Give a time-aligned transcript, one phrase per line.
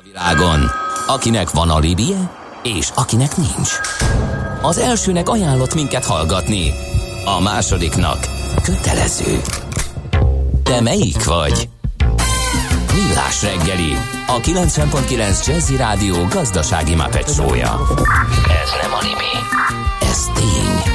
[0.00, 0.70] a világon,
[1.06, 2.30] akinek van alibije,
[2.62, 3.70] és akinek nincs.
[4.62, 6.72] Az elsőnek ajánlott minket hallgatni,
[7.24, 8.18] a másodiknak
[8.62, 9.40] kötelező.
[10.62, 11.68] Te melyik vagy?
[12.94, 17.80] Millás reggeli, a 90.9 Jazzy Rádió gazdasági mapetsója.
[18.62, 19.32] Ez nem animi,
[20.00, 20.94] ez tény.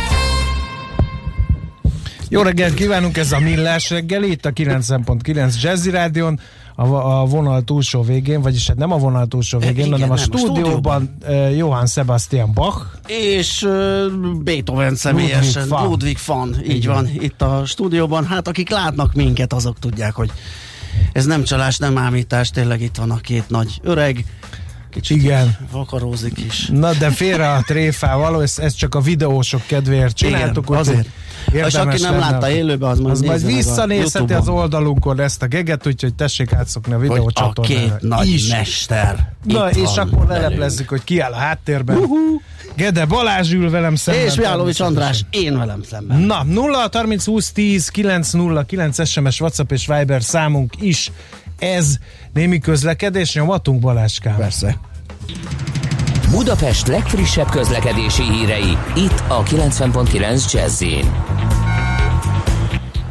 [2.30, 6.40] Jó reggelt kívánunk, ez a Millás reggeli, itt a 90.9 Jazzy Rádion,
[6.76, 10.16] a, a vonal túlsó végén, vagyis hát nem a vonal túlsó végén, Igen, hanem a
[10.16, 11.48] nem, a stúdióban, stúdióban.
[11.50, 12.86] uh, Johann Sebastian Bach.
[13.08, 14.06] és uh,
[14.44, 15.88] Beethoven személyesen, Ludwig van.
[15.90, 16.94] Ludwig van, így Igen.
[16.94, 18.26] van, itt a stúdióban.
[18.26, 20.32] Hát akik látnak minket, azok tudják, hogy
[21.14, 24.26] ez nem csalás, nem ámítás, tényleg itt van a két nagy öreg,
[24.96, 25.58] kicsit Igen.
[25.72, 26.68] vakarózik is.
[26.72, 30.66] Na de félre a tréfával, ezt, ezt csak a videósok kedvéért csináltuk.
[30.68, 31.08] Igen, azért.
[31.52, 35.48] És aki nem lenne- látta élőben, az majd az majd visszanézheti az oldalunkon ezt a
[35.48, 38.48] geget, úgyhogy tessék átszokni a hogy a videócsatornára két nagy is.
[38.48, 39.32] mester.
[39.44, 41.98] Na és akkor leleplezzük, hogy ki áll a háttérben.
[41.98, 42.42] Uh-huh.
[42.76, 44.26] Gede Balázs ül velem szemben.
[44.26, 44.80] És Miálovics.
[44.80, 46.20] András, én velem szemben.
[46.20, 51.12] Na, 0 30 20 10 9 0 9 SMS, WhatsApp és Viber számunk is
[51.60, 51.98] ez.
[52.34, 54.36] Némi közlekedés, nyomatunk Balázskám.
[54.36, 54.80] Persze.
[56.32, 60.84] Budapest legfrissebb közlekedési hírei, itt a 90.9 jazz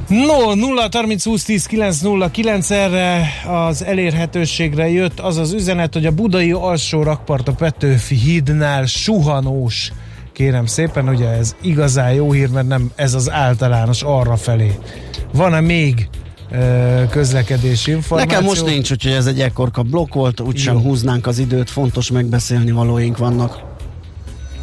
[0.08, 5.92] No, 0 30 20 10 9 0 9 erre az elérhetőségre jött az az üzenet,
[5.92, 9.92] hogy a budai alsó rakpart a Petőfi hídnál suhanós.
[10.32, 14.78] Kérem szépen, ugye ez igazán jó hír, mert nem ez az általános arra felé.
[15.32, 16.08] Van-e még
[17.10, 18.30] közlekedési információ?
[18.30, 22.70] Nekem most nincs, úgyhogy ez egy ekkorka blokk volt, úgysem húznánk az időt, fontos megbeszélni
[22.70, 23.72] valóink vannak.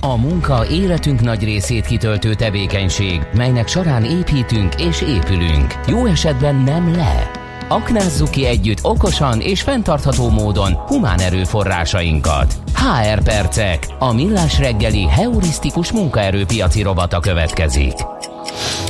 [0.03, 5.79] A munka életünk nagy részét kitöltő tevékenység, melynek során építünk és épülünk.
[5.87, 7.31] Jó esetben nem le.
[7.67, 12.53] Aknázzuk ki együtt okosan és fenntartható módon humán erőforrásainkat.
[12.75, 17.93] HR Percek, a millás reggeli heurisztikus munkaerőpiaci robata következik.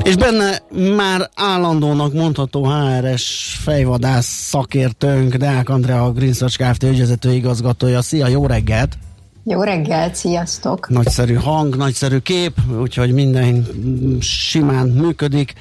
[0.04, 0.62] És benne
[0.96, 6.84] már állandónak mondható HRS fejvadász szakértőnk, Deák Andrea, a Green Search Kft.
[6.84, 8.02] ügyvezető igazgatója.
[8.02, 8.98] Szia, jó reggelt!
[9.44, 10.90] Jó reggelt, sziasztok!
[10.90, 13.68] Nagyszerű hang, nagyszerű kép, úgyhogy minden
[14.20, 15.54] simán működik.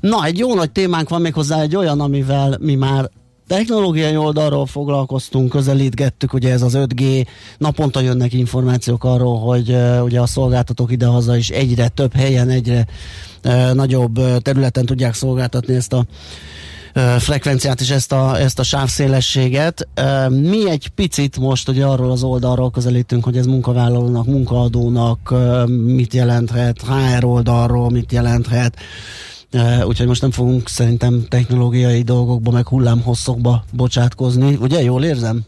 [0.00, 3.10] Na, egy jó nagy témánk van még hozzá, egy olyan, amivel mi már
[3.52, 7.26] technológiai oldalról foglalkoztunk, közelítgettük, ugye ez az 5G,
[7.58, 12.86] naponta jönnek információk arról, hogy ugye a szolgáltatók idehaza is egyre több helyen, egyre
[13.72, 16.04] nagyobb területen tudják szolgáltatni ezt a
[17.18, 19.88] frekvenciát és ezt a, ezt a sávszélességet.
[20.28, 25.34] Mi egy picit most ugye arról az oldalról közelítünk, hogy ez munkavállalónak, munkaadónak
[25.84, 28.76] mit jelenthet, HR oldalról mit jelenthet,
[29.52, 34.58] Ö, úgyhogy most nem fogunk szerintem technológiai dolgokba, meg hullámhosszokba bocsátkozni.
[34.60, 35.40] Ugye, jól érzem?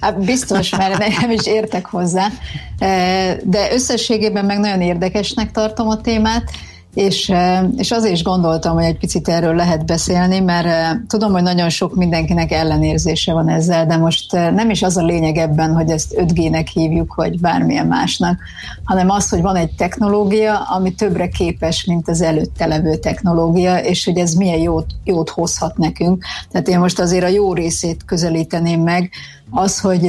[0.00, 2.28] Hát biztos, mert nem is értek hozzá,
[2.78, 6.50] E, de összességében meg nagyon érdekesnek tartom a témát,
[6.96, 7.32] és,
[7.76, 11.94] és azért is gondoltam, hogy egy picit erről lehet beszélni, mert tudom, hogy nagyon sok
[11.94, 16.66] mindenkinek ellenérzése van ezzel, de most nem is az a lényeg ebben, hogy ezt 5G-nek
[16.72, 18.38] hívjuk, vagy bármilyen másnak,
[18.84, 24.04] hanem az, hogy van egy technológia, ami többre képes, mint az előtte levő technológia, és
[24.04, 26.24] hogy ez milyen jót, jót hozhat nekünk.
[26.50, 29.10] Tehát én most azért a jó részét közelíteném meg,
[29.50, 30.00] az, hogy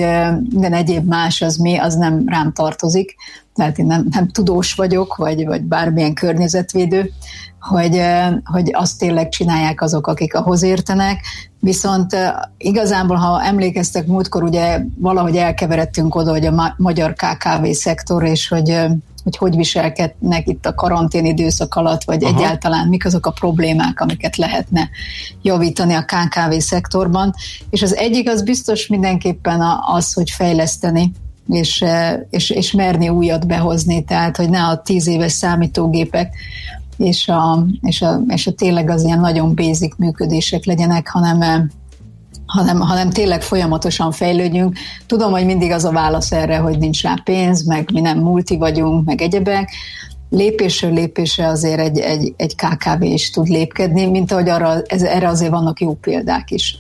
[0.50, 3.16] minden egyéb más az mi, az nem rám tartozik,
[3.53, 7.12] tehát én nem, nem tudós vagyok, vagy, vagy bármilyen környezetvédő,
[7.59, 8.01] hogy,
[8.44, 11.22] hogy azt tényleg csinálják azok, akik ahhoz értenek,
[11.59, 12.16] viszont
[12.57, 18.47] igazából, ha emlékeztek múltkor, ugye valahogy elkeveredtünk oda, hogy a ma- magyar KKV szektor, és
[18.47, 18.88] hogy
[19.23, 22.35] hogy hogy viselkednek itt a karantén időszak alatt, vagy Aha.
[22.38, 24.89] egyáltalán mik azok a problémák, amiket lehetne
[25.41, 27.34] javítani a KKV szektorban.
[27.69, 31.12] És az egyik az biztos mindenképpen az, hogy fejleszteni
[31.47, 31.84] és,
[32.29, 36.35] és, és merni újat behozni, tehát hogy ne a tíz éves számítógépek
[36.97, 41.62] és a, és a, és a tényleg az ilyen nagyon basic működések legyenek, hanem eh,
[42.46, 44.78] hanem, hanem tényleg folyamatosan fejlődjünk.
[45.06, 48.57] Tudom, hogy mindig az a válasz erre, hogy nincs rá pénz, meg mi nem multi
[48.57, 49.69] vagyunk, meg egyebek.
[50.30, 55.27] Lépésről lépésre azért egy, egy, egy KKV is tud lépkedni, mint ahogy arra, ez, erre
[55.27, 56.80] azért vannak jó példák is.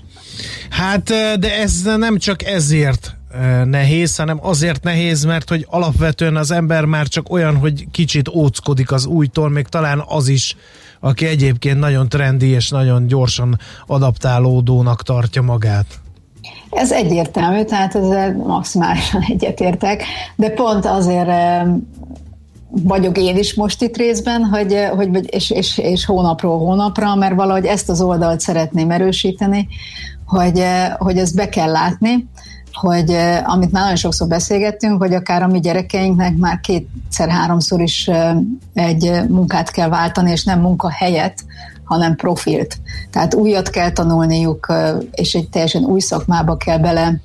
[0.69, 3.16] Hát, eh, de ez nem csak ezért
[3.65, 8.91] nehéz, hanem azért nehéz, mert hogy alapvetően az ember már csak olyan, hogy kicsit óckodik
[8.91, 10.55] az újtól, még talán az is,
[10.99, 15.85] aki egyébként nagyon trendi és nagyon gyorsan adaptálódónak tartja magát.
[16.69, 20.03] Ez egyértelmű, tehát ezzel maximálisan egyetértek,
[20.35, 21.29] de pont azért
[22.69, 27.65] vagyok én is most itt részben, hogy, hogy és, és, és hónapról hónapra, mert valahogy
[27.65, 29.67] ezt az oldalt szeretném erősíteni,
[30.25, 30.63] hogy,
[30.97, 32.27] hogy ezt be kell látni,
[32.79, 33.11] hogy
[33.43, 38.09] amit már nagyon sokszor beszélgettünk, hogy akár a mi gyerekeinknek már kétszer-háromszor is
[38.73, 41.45] egy munkát kell váltani, és nem munka helyett,
[41.83, 42.77] hanem profilt.
[43.11, 44.73] Tehát újat kell tanulniuk,
[45.11, 47.19] és egy teljesen új szakmába kell bele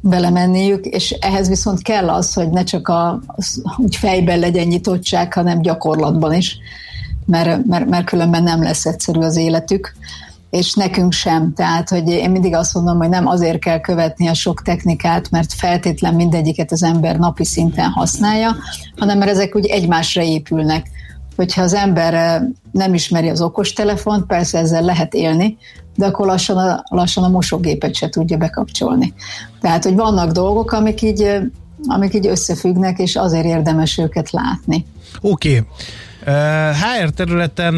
[0.00, 5.32] belemenniük, és ehhez viszont kell az, hogy ne csak a, az, úgy fejben legyen nyitottság,
[5.32, 6.58] hanem gyakorlatban is,
[7.24, 9.94] mert, mert, mert különben nem lesz egyszerű az életük
[10.56, 11.52] és nekünk sem.
[11.54, 15.52] Tehát, hogy én mindig azt mondom, hogy nem azért kell követni a sok technikát, mert
[15.52, 18.56] feltétlen mindegyiket az ember napi szinten használja,
[18.96, 20.86] hanem mert ezek úgy egymásra épülnek.
[21.36, 22.42] Hogyha az ember eh,
[22.72, 25.56] nem ismeri az okostelefont, persze ezzel lehet élni,
[25.96, 29.14] de akkor lassan a, lassan a mosógépet se tudja bekapcsolni.
[29.60, 31.42] Tehát, hogy vannak dolgok, amik így, eh,
[31.86, 34.86] amik így összefüggnek, és azért érdemes őket látni.
[35.20, 35.48] Oké.
[35.48, 35.66] Okay.
[36.34, 37.74] Eh, HR területen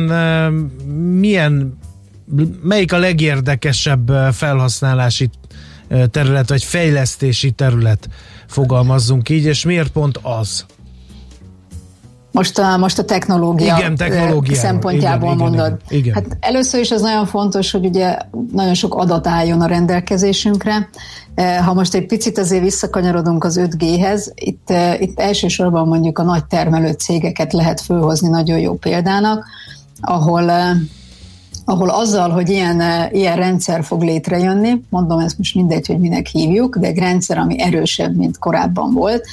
[1.19, 1.79] milyen
[2.63, 5.31] melyik a legérdekesebb felhasználási
[6.11, 8.09] terület, vagy fejlesztési terület,
[8.47, 10.65] fogalmazzunk így, és miért pont az?
[12.33, 13.97] Most a, most a technológia, igen,
[14.53, 15.77] szempontjából igen, mondod.
[15.89, 16.15] Igen, igen.
[16.15, 18.17] Hát először is az nagyon fontos, hogy ugye
[18.53, 20.89] nagyon sok adat álljon a rendelkezésünkre.
[21.65, 26.93] Ha most egy picit azért visszakanyarodunk az 5G-hez, itt, itt elsősorban mondjuk a nagy termelő
[26.93, 29.47] cégeket lehet fölhozni nagyon jó példának,
[30.01, 30.51] ahol
[31.69, 36.26] ahol azzal, hogy ilyen, eh, ilyen rendszer fog létrejönni, mondom ezt most mindegy, hogy minek
[36.26, 39.26] hívjuk, de egy rendszer, ami erősebb, mint korábban volt,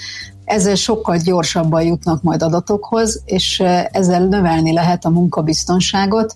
[0.45, 6.35] ezzel sokkal gyorsabban jutnak majd adatokhoz, és eh, ezzel növelni lehet a munkabiztonságot,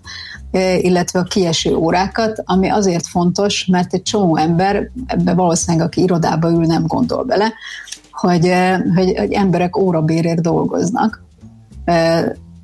[0.51, 6.01] eh, illetve a kieső órákat, ami azért fontos, mert egy csomó ember, ebbe valószínűleg aki
[6.01, 7.53] irodába ül, nem gondol bele,
[8.11, 8.53] hogy,
[8.95, 11.23] hogy, hogy emberek órabérért dolgoznak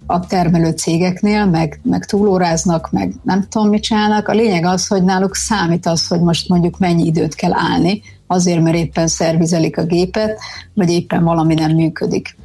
[0.06, 4.28] a termelő cégeknél, meg, meg túlóráznak, meg nem tudom, mit csinálnak.
[4.28, 8.62] A lényeg az, hogy náluk számít az, hogy most mondjuk mennyi időt kell állni, azért,
[8.62, 10.40] mert éppen szervizelik a gépet,
[10.74, 12.38] vagy éppen valami nem működik.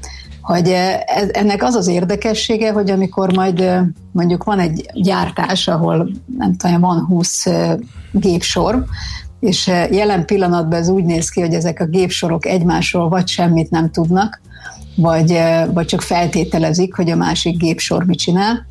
[0.43, 6.11] Hogy e, ennek az az érdekessége, hogy amikor majd e, mondjuk van egy gyártás, ahol
[6.39, 7.79] nem tudom, van 20 e,
[8.13, 8.85] gépsor,
[9.41, 13.91] és jelen pillanatban ez úgy néz ki, hogy ezek a gépsorok egymásról vagy semmit nem
[13.91, 14.41] tudnak,
[15.01, 15.39] vagy,
[15.73, 18.67] vagy csak feltételezik, hogy a másik gépsor mit csinál.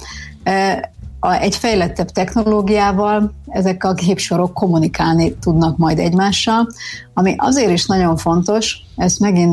[1.41, 6.67] Egy fejlettebb technológiával ezek a gépsorok kommunikálni tudnak majd egymással,
[7.13, 9.51] ami azért is nagyon fontos, ezt megint,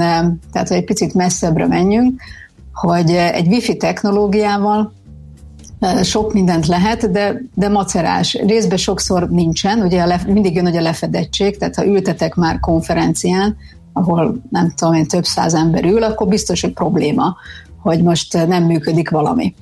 [0.52, 2.20] tehát egy picit messzebbre menjünk,
[2.72, 4.92] hogy egy wifi technológiával
[6.02, 8.34] sok mindent lehet, de, de macerás.
[8.46, 12.60] Részben sokszor nincsen, ugye a le, mindig jön hogy a lefedettség, tehát ha ültetek már
[12.60, 13.56] konferencián,
[13.96, 17.36] ahol nem tudom én több száz ember ül, akkor biztos, hogy probléma,
[17.82, 19.54] hogy most nem működik valami.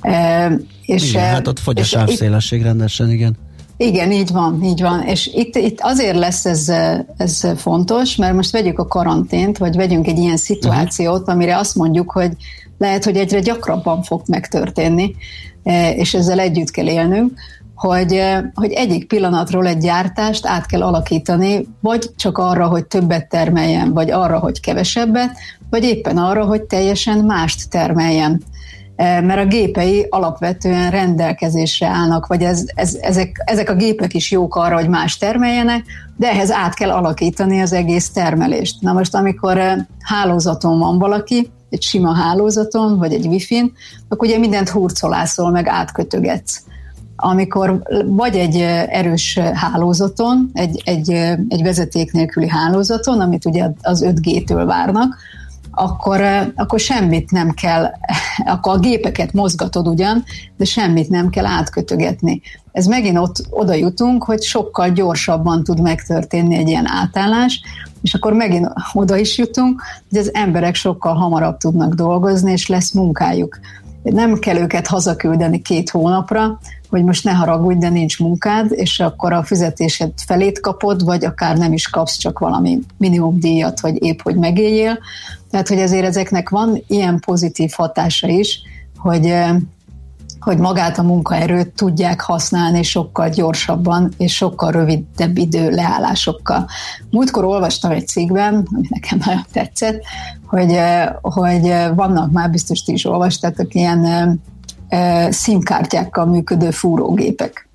[0.00, 0.50] E,
[0.82, 3.36] és, igen, hát ott fogy a sávszélesség rendesen, igen.
[3.76, 5.02] Igen, így van, így van.
[5.02, 6.72] És itt, itt azért lesz ez,
[7.16, 11.34] ez fontos, mert most vegyük a karantént, vagy vegyünk egy ilyen szituációt, uh-huh.
[11.34, 12.32] amire azt mondjuk, hogy
[12.78, 15.14] lehet, hogy egyre gyakrabban fog megtörténni,
[15.96, 17.32] és ezzel együtt kell élnünk,
[17.78, 18.22] hogy,
[18.54, 24.10] hogy egyik pillanatról egy gyártást át kell alakítani, vagy csak arra, hogy többet termeljen, vagy
[24.10, 25.36] arra, hogy kevesebbet,
[25.70, 28.42] vagy éppen arra, hogy teljesen mást termeljen.
[28.96, 34.56] Mert a gépei alapvetően rendelkezésre állnak, vagy ez, ez, ezek, ezek a gépek is jók
[34.56, 35.84] arra, hogy más termeljenek,
[36.16, 38.80] de ehhez át kell alakítani az egész termelést.
[38.80, 39.60] Na most, amikor
[40.00, 43.72] hálózaton van valaki, egy sima hálózaton, vagy egy wifi-n,
[44.08, 46.62] akkor ugye mindent hurcolászol, meg átkötögetsz
[47.20, 48.56] amikor vagy egy
[48.88, 51.10] erős hálózaton, egy, egy,
[51.48, 55.16] egy vezeték nélküli hálózaton, amit ugye az 5G-től várnak,
[55.70, 56.20] akkor,
[56.54, 57.90] akkor semmit nem kell,
[58.54, 60.24] akkor a gépeket mozgatod ugyan,
[60.56, 62.40] de semmit nem kell átkötögetni.
[62.72, 67.60] Ez megint ott oda jutunk, hogy sokkal gyorsabban tud megtörténni egy ilyen átállás,
[68.02, 72.92] és akkor megint oda is jutunk, hogy az emberek sokkal hamarabb tudnak dolgozni, és lesz
[72.92, 73.58] munkájuk.
[74.02, 76.58] Nem kell őket hazaküldeni két hónapra,
[76.90, 81.56] hogy most ne haragudj, de nincs munkád, és akkor a fizetésed felét kapod, vagy akár
[81.56, 84.98] nem is kapsz csak valami minimumdíjat, vagy épp, hogy megéljél.
[85.50, 88.60] Tehát, hogy ezért ezeknek van ilyen pozitív hatása is,
[88.96, 89.56] hogy eh,
[90.40, 96.66] hogy magát a munkaerőt tudják használni sokkal gyorsabban és sokkal rövidebb idő leállásokkal.
[97.10, 100.02] Múltkor olvastam egy cikkben, ami nekem nagyon tetszett,
[100.46, 100.78] hogy,
[101.20, 104.40] hogy vannak már biztos ti is olvastátok ilyen
[105.30, 107.67] színkártyákkal működő fúrógépek.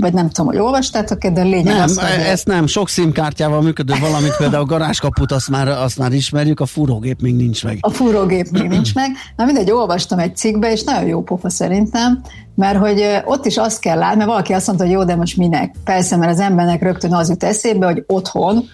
[0.00, 2.20] Vagy nem tudom, hogy olvastátok-e, de lényeg nem, az, hogy...
[2.20, 6.66] ezt nem, sok szimkártyával működő valamit, például a garázskaput, azt már, azt már ismerjük, a
[6.66, 7.78] fúrógép még nincs meg.
[7.80, 9.10] A fúrógép még nincs meg.
[9.36, 12.20] Na mindegy, olvastam egy cikkbe, és nagyon jó pofa szerintem,
[12.54, 15.36] mert hogy ott is azt kell látni, mert valaki azt mondta, hogy jó, de most
[15.36, 15.74] minek?
[15.84, 18.64] Persze, mert az embernek rögtön az jut eszébe, hogy otthon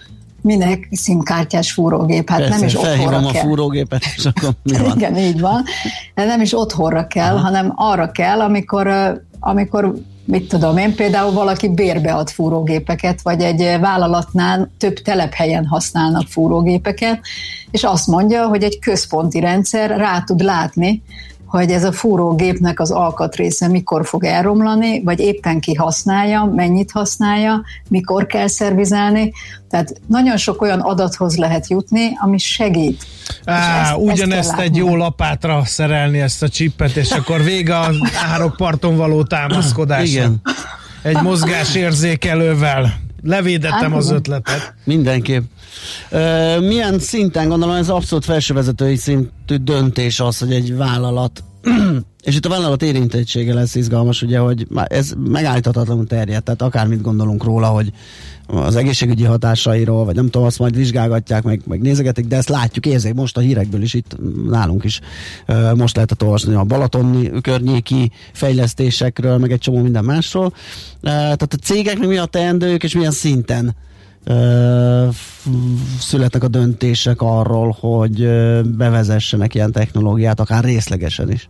[0.41, 3.41] minek szimkártyás fúrógép, hát Persze, nem is otthonra a kell.
[3.41, 4.97] fúrógépet, és akkor mi van?
[4.97, 5.63] Igen, így van.
[6.15, 7.43] De nem is otthonra kell, Aha.
[7.43, 8.87] hanem arra kell, amikor,
[9.39, 9.93] amikor
[10.27, 17.19] mit tudom én, például valaki bérbead fúrógépeket, vagy egy vállalatnál több telephelyen használnak fúrógépeket,
[17.71, 21.01] és azt mondja, hogy egy központi rendszer rá tud látni,
[21.47, 27.63] hogy ez a fúrógépnek az alkatrésze mikor fog elromlani, vagy éppen ki használja, mennyit használja,
[27.89, 29.33] mikor kell szervizelni.
[29.69, 33.05] Tehát nagyon sok olyan adathoz lehet jutni, ami segít.
[33.45, 37.91] Á, ezt, ugyanezt ezt egy jó lapátra szerelni ezt a csippet, és akkor vége a
[38.33, 40.09] árokparton való támaszkodás.
[40.09, 40.41] Igen.
[41.01, 43.05] Egy mozgásérzékelővel.
[43.23, 44.73] Levédettem az ötletet.
[44.83, 45.43] Mindenképp.
[46.59, 51.43] Milyen szinten, gondolom ez abszolút felsővezetői szintű döntés az, hogy egy vállalat
[52.27, 57.43] és itt a vállalat érintettsége lesz izgalmas, ugye, hogy ez megállíthatatlanul terjed, tehát akármit gondolunk
[57.43, 57.91] róla, hogy
[58.45, 62.85] az egészségügyi hatásairól, vagy nem tudom, azt majd vizsgálgatják, meg, meg nézegetik, de ezt látjuk,
[62.85, 64.17] érzik most a hírekből is, itt
[64.49, 64.99] nálunk is
[65.75, 70.53] most lehetett olvasni a Balatoni környéki fejlesztésekről, meg egy csomó minden másról.
[71.01, 73.75] Tehát a cégeknek mi a teendők, és milyen szinten
[75.99, 78.27] születnek a döntések arról, hogy
[78.63, 81.49] bevezessenek ilyen technológiát, akár részlegesen is.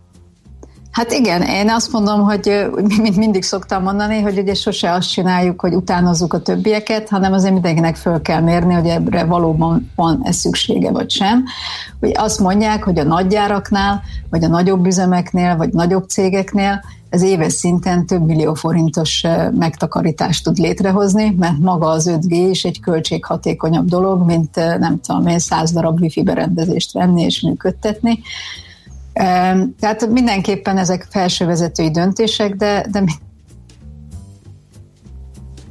[0.98, 2.66] Hát igen, én azt mondom, hogy
[3.02, 7.52] mint mindig szoktam mondani, hogy ugye sose azt csináljuk, hogy utánozzuk a többieket, hanem azért
[7.52, 11.44] mindenkinek föl kell mérni, hogy ebbre valóban van ez szüksége vagy sem.
[12.00, 17.52] Hogy azt mondják, hogy a nagygyáraknál, vagy a nagyobb üzemeknél, vagy nagyobb cégeknél ez éves
[17.52, 19.24] szinten több millió forintos
[19.58, 25.38] megtakarítást tud létrehozni, mert maga az 5G is egy költséghatékonyabb dolog, mint nem tudom én,
[25.38, 28.20] száz darab wifi berendezést venni és működtetni.
[29.78, 33.04] Tehát mindenképpen ezek felsővezetői döntések, de, de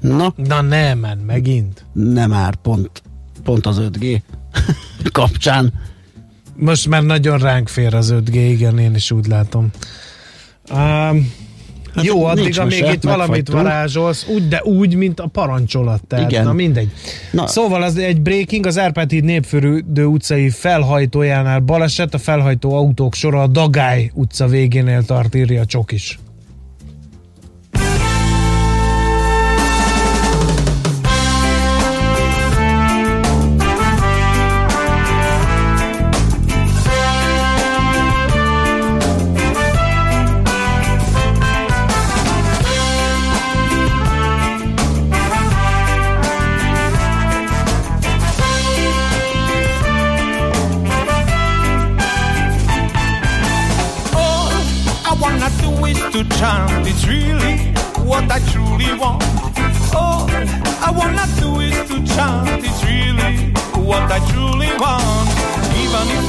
[0.02, 0.34] Na?
[0.36, 1.86] Na nem, men, megint.
[1.94, 3.02] Nem már, pont,
[3.44, 4.22] pont az 5G
[5.12, 5.74] kapcsán.
[6.56, 9.70] Most már nagyon ránk fér az 5G, igen, én is úgy látom.
[10.72, 11.34] Um,
[11.98, 16.02] Hát Jó, addig, amíg itt valamit varázsolsz, úgy, de úgy, mint a parancsolat.
[16.08, 16.44] Tehát, Igen.
[16.44, 16.92] Na mindegy.
[17.32, 17.48] Na.
[17.48, 23.42] Szóval az egy breaking, az Árpád híd népfürődő utcai felhajtójánál baleset, a felhajtó autók sora
[23.42, 26.20] a Dagály utca végénél tart, írja Csokis.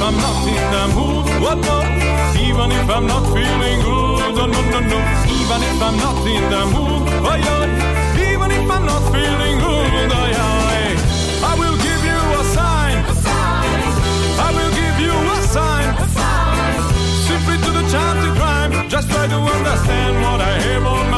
[0.09, 1.77] I'm not in the mood, what no?
[2.41, 4.99] Even if I'm not feeling good, oh, no, no, no.
[5.37, 8.33] Even if I'm not in the mood, oh, yeah.
[8.33, 11.45] Even if I'm not feeling good, oh, yeah.
[11.45, 12.97] I will give you a sign.
[13.05, 13.69] A sign.
[14.41, 15.89] I will give you a sign.
[15.93, 16.81] A sign.
[17.29, 18.89] Simply to the child to crime.
[18.89, 21.08] Just try to understand what I have on.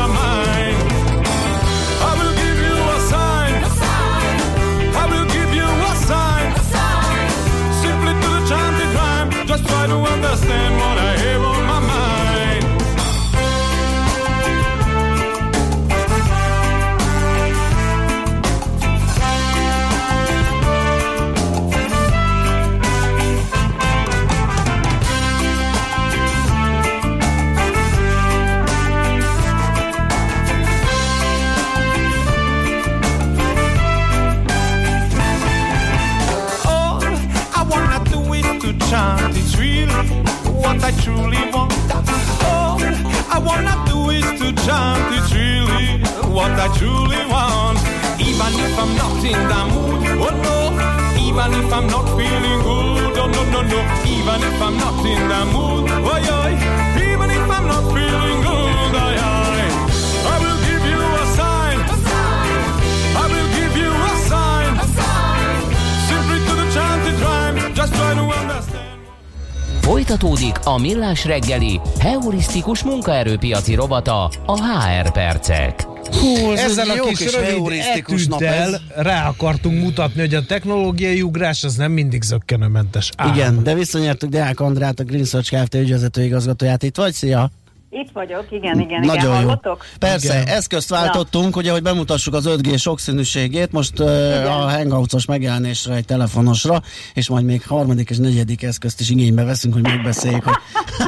[70.81, 75.83] Millás reggeli heurisztikus munkaerőpiaci rovata a HR percek.
[76.19, 81.91] Hú, ezzel a kis rövid etűddel rá akartunk mutatni, hogy a technológiai ugrás az nem
[81.91, 83.09] mindig zöggenőmentes.
[83.33, 85.75] Igen, de visszanyertük Deák Andrát, a Green Search Kft.
[85.75, 86.83] ügyvezető igazgatóját.
[86.83, 87.13] Itt vagy?
[87.13, 87.51] Szia!
[87.93, 89.31] Itt vagyok, igen, igen, Nagyon igen, jó.
[89.31, 89.85] hallottok?
[89.99, 90.55] Persze, Igen.
[90.55, 94.07] eszközt váltottunk, ugye, hogy bemutassuk az 5G sokszínűségét, most uh,
[94.45, 96.81] a hangouts megjelenésre egy telefonosra,
[97.13, 100.55] és majd még harmadik és negyedik eszközt is igénybe veszünk, hogy megbeszéljük, hogy,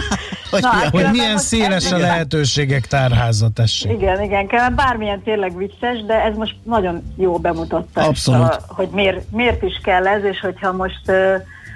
[0.52, 2.00] hogy Na, hát Hogy milyen széles a igen.
[2.00, 3.92] lehetőségek tárháza, tessék.
[3.92, 8.42] Igen, igen, kell, bármilyen tényleg vicces, de ez most nagyon jó bemutatta, Abszolút.
[8.42, 11.36] A, hogy miért, miért is kell ez, és hogyha most, ö,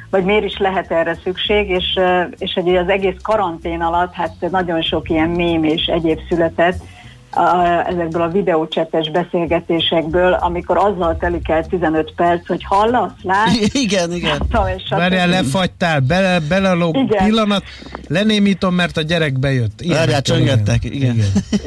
[0.10, 2.00] vagy miért is lehet erre szükség, és,
[2.38, 6.82] és hogy az egész karantén alatt, hát nagyon sok ilyen mém és egyéb született,
[7.38, 14.12] a, ezekből a videócsetes beszélgetésekből, amikor azzal telik el 15 perc, hogy hallasz, látsz, Igen,
[14.12, 14.36] igen.
[14.78, 14.90] Stb.
[14.90, 17.26] Várjál, lefagytál, bele, belelóg Igen.
[17.26, 17.64] pillanat,
[18.08, 19.82] lenémítom, mert a gyerek bejött.
[19.88, 21.16] Várjál, csöngettek, igen.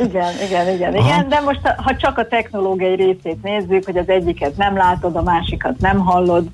[0.05, 1.09] Igen, igen, igen, Aha.
[1.09, 5.23] igen, de most ha csak a technológiai részét nézzük, hogy az egyiket nem látod, a
[5.23, 6.47] másikat nem hallod,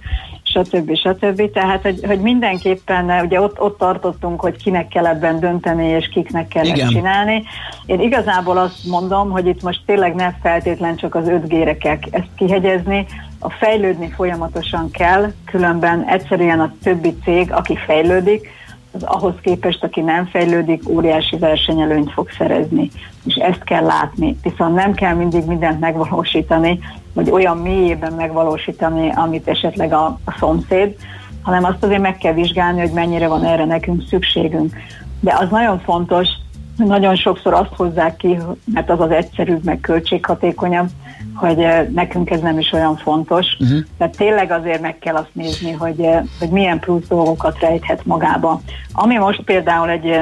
[0.64, 0.96] stb.
[0.96, 1.50] stb.
[1.52, 6.48] Tehát, hogy, hogy mindenképpen ugye ott, ott tartottunk, hogy kinek kell ebben dönteni, és kiknek
[6.48, 6.88] kell Igen.
[6.88, 7.42] csinálni.
[7.86, 12.28] Én igazából azt mondom, hogy itt most tényleg ne feltétlen csak az 5G-re kell ezt
[12.36, 13.06] kihegyezni,
[13.38, 18.48] a fejlődni folyamatosan kell, különben egyszerűen a többi cég, aki fejlődik,
[18.96, 22.90] az ahhoz képest, aki nem fejlődik, óriási versenyelőnyt fog szerezni.
[23.24, 24.36] És ezt kell látni.
[24.42, 26.78] Viszont nem kell mindig mindent megvalósítani,
[27.12, 30.96] vagy olyan mélyében megvalósítani, amit esetleg a, a szomszéd,
[31.42, 34.76] hanem azt azért meg kell vizsgálni, hogy mennyire van erre nekünk szükségünk.
[35.20, 36.28] De az nagyon fontos,
[36.76, 40.88] nagyon sokszor azt hozzák ki, mert az az egyszerűbb, meg költséghatékonyabb,
[41.34, 43.46] hogy nekünk ez nem is olyan fontos.
[43.60, 43.78] Uh-huh.
[43.98, 46.08] Tehát tényleg azért meg kell azt nézni, hogy,
[46.38, 48.60] hogy milyen plusz dolgokat rejthet magába.
[48.92, 50.20] Ami most például egy,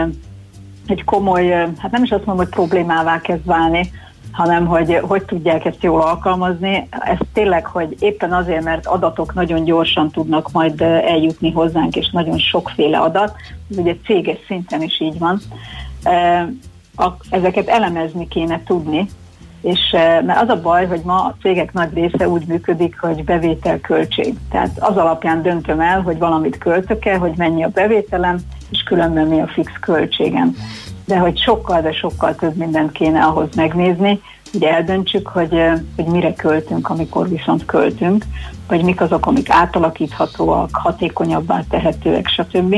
[0.87, 1.49] egy komoly,
[1.79, 3.91] hát nem is azt mondom, hogy problémává kezd válni,
[4.33, 6.89] hanem hogy hogy tudják ezt jól alkalmazni.
[6.91, 12.39] Ez tényleg, hogy éppen azért, mert adatok nagyon gyorsan tudnak majd eljutni hozzánk, és nagyon
[12.39, 13.37] sokféle adat,
[13.71, 15.41] ez ugye céges szinten is így van,
[17.31, 19.09] ezeket elemezni kéne tudni,
[19.65, 23.25] és eh, mert az a baj, hogy ma a cégek nagy része úgy működik, hogy
[23.25, 24.35] bevétel költség.
[24.51, 28.39] Tehát az alapján döntöm el, hogy valamit költök-e, hogy mennyi a bevételem,
[28.71, 30.57] és különben mi a fix költségem.
[31.05, 34.21] De hogy sokkal, de sokkal több mindent kéne ahhoz megnézni,
[34.53, 38.25] hogy eldöntsük, hogy, eh, hogy mire költünk, amikor viszont költünk,
[38.69, 42.77] vagy mik azok, amik átalakíthatóak, hatékonyabbá tehetőek, stb.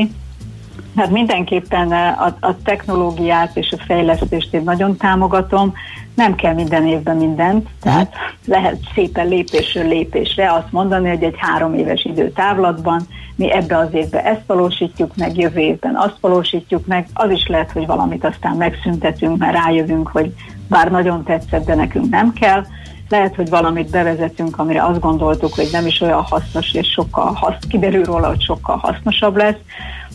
[0.97, 5.73] Hát mindenképpen a, a technológiát és a fejlesztést én nagyon támogatom.
[6.15, 8.13] Nem kell minden évben mindent, tehát
[8.45, 14.23] lehet szépen lépésről lépésre azt mondani, hogy egy három éves időtávlatban mi ebbe az évbe
[14.23, 17.07] ezt valósítjuk meg, jövő évben azt valósítjuk meg.
[17.13, 20.33] Az is lehet, hogy valamit aztán megszüntetünk, mert rájövünk, hogy
[20.69, 22.65] bár nagyon tetszett, de nekünk nem kell.
[23.09, 27.57] Lehet, hogy valamit bevezetünk, amire azt gondoltuk, hogy nem is olyan hasznos, és sokkal hasz,
[27.69, 29.57] kiderül róla, hogy sokkal hasznosabb lesz.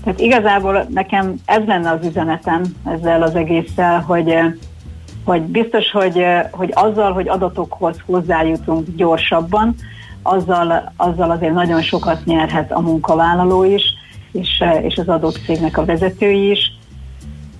[0.04, 4.34] Tehát igazából nekem ez lenne az üzenetem ezzel az egésszel, hogy,
[5.24, 9.74] hogy biztos, hogy, hogy azzal, hogy adatokhoz hozzájutunk gyorsabban,
[10.22, 13.82] azzal, azzal azért nagyon sokat nyerhet a munkavállaló is,
[14.32, 16.72] és, és az adott cégnek a vezetői is.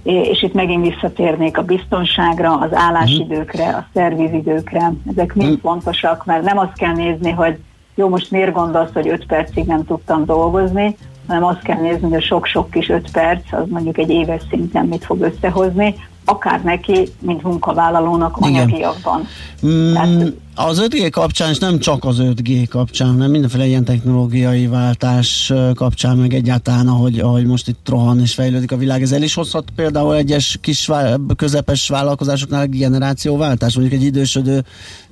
[0.03, 4.93] És itt megint visszatérnék a biztonságra, az állásidőkre, a szervizidőkre.
[5.11, 7.59] Ezek mind fontosak, mert nem azt kell nézni, hogy
[7.95, 10.97] jó, most miért gondolsz, hogy 5 percig nem tudtam dolgozni,
[11.33, 14.87] hanem azt kell nézni, hogy a sok-sok kis 5 perc, az mondjuk egy éves szinten
[14.87, 19.27] mit fog összehozni, akár neki, mint munkavállalónak anyagiakban.
[19.67, 24.67] Mm, Tehát- az 5G kapcsán, és nem csak az 5G kapcsán, hanem mindenféle ilyen technológiai
[24.67, 29.23] váltás kapcsán, meg egyáltalán, ahogy, ahogy most itt rohan és fejlődik a világ, ez el
[29.23, 30.91] is hozhat például egyes kis,
[31.37, 34.65] közepes vállalkozásoknál generációváltás, mondjuk egy idősödő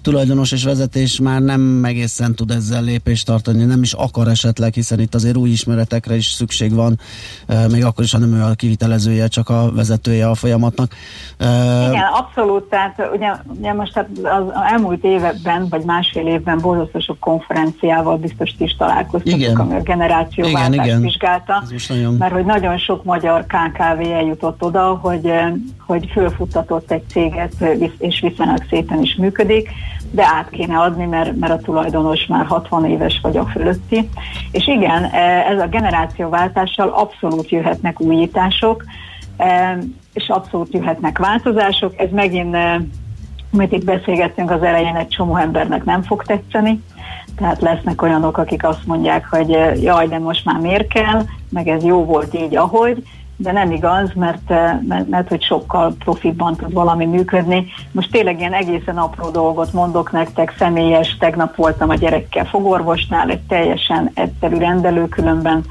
[0.02, 5.00] tulajdonos és vezetés már nem egészen tud ezzel lépést tartani, nem is akar esetleg, hiszen
[5.00, 6.98] itt azért új ismeretekre is szükség van,
[7.70, 10.94] még akkor is, ha nem ő a kivitelezője, csak a vezetője a folyamatnak.
[11.38, 12.62] Igen, abszolút.
[12.62, 18.64] Tehát ugye, ugye most az elmúlt években, vagy másfél évben borzasztó sok konferenciával biztos ti
[18.64, 19.56] is találkoztatok, Igen.
[19.56, 21.00] ami a generációváltást Igen, igen.
[21.00, 21.62] vizsgálta.
[21.88, 25.52] Nagyon- Mert hogy nagyon sok magyar KKV eljutott oda, hogy, eh,
[25.86, 27.52] hogy fölfuttatott egy céget,
[27.98, 29.68] és viszonylag szépen is működik,
[30.10, 34.08] de át kéne adni, mert, mert a tulajdonos már 60 éves vagy a fölötti.
[34.50, 38.84] És igen, eh, ez a generációváltással abszolút jöhetnek újítások,
[39.36, 39.78] eh,
[40.12, 42.00] és abszolút jöhetnek változások.
[42.00, 42.56] Ez megint,
[43.52, 46.82] amit itt beszélgettünk az elején, egy csomó embernek nem fog tetszeni.
[47.36, 51.68] Tehát lesznek olyanok, akik azt mondják, hogy eh, jaj, de most már miért kell, meg
[51.68, 53.02] ez jó volt így, ahogy,
[53.36, 54.48] de nem igaz, mert,
[54.88, 57.66] mert, mert hogy sokkal profibban tud valami működni.
[57.92, 63.40] Most tényleg ilyen egészen apró dolgot mondok nektek, személyes, tegnap voltam a gyerekkel fogorvosnál, egy
[63.40, 65.64] teljesen egyszerű rendelő, különben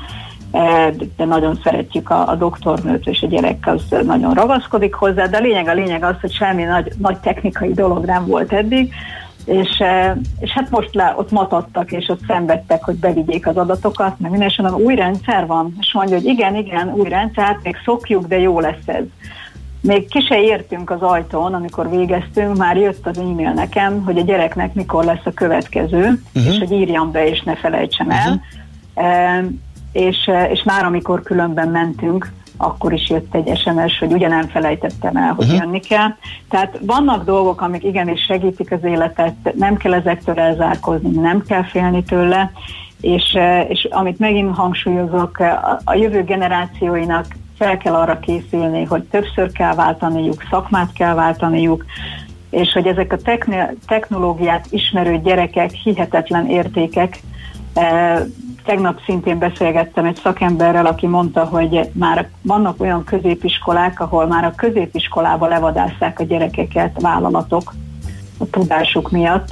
[1.18, 5.42] de nagyon szeretjük a, a doktornőt, és a gyerek az nagyon ragaszkodik hozzá, de a
[5.42, 8.94] lényeg a lényeg az, hogy semmi nagy, nagy technikai dolog nem volt eddig,
[9.46, 9.84] és,
[10.40, 14.52] és hát most le, ott matadtak, és ott szenvedtek, hogy bevigyék az adatokat, mert minden
[14.58, 18.40] mondom, új rendszer van, és mondja, hogy igen, igen, új rendszer, hát még szokjuk, de
[18.40, 19.04] jó lesz ez.
[19.82, 24.22] Még ki se értünk az ajtón, amikor végeztünk, már jött az e-mail nekem, hogy a
[24.22, 26.54] gyereknek mikor lesz a következő, uh-huh.
[26.54, 28.42] és hogy írjam be, és ne felejtsem el.
[28.96, 29.46] Uh-huh.
[29.92, 35.16] És, és már amikor különben mentünk, akkor is jött egy SMS, hogy ugye nem felejtettem
[35.16, 35.60] el, hogy uh-huh.
[35.60, 36.08] jönni kell.
[36.50, 42.04] Tehát vannak dolgok, amik igenis segítik az életet, nem kell ezektől elzárkozni, nem kell félni
[42.04, 42.52] tőle,
[43.02, 45.40] és, és amit megint hangsúlyozok,
[45.84, 47.26] a jövő generációinak
[47.58, 51.86] fel kell arra készülni, hogy többször kell váltaniuk, szakmát kell váltaniuk,
[52.50, 53.38] és hogy ezek a
[53.88, 57.20] technológiát ismerő gyerekek hihetetlen értékek,
[58.66, 64.54] Tegnap szintén beszélgettem egy szakemberrel, aki mondta, hogy már vannak olyan középiskolák, ahol már a
[64.56, 67.74] középiskolába levadásszák a gyerekeket vállalatok
[68.38, 69.48] a tudásuk miatt.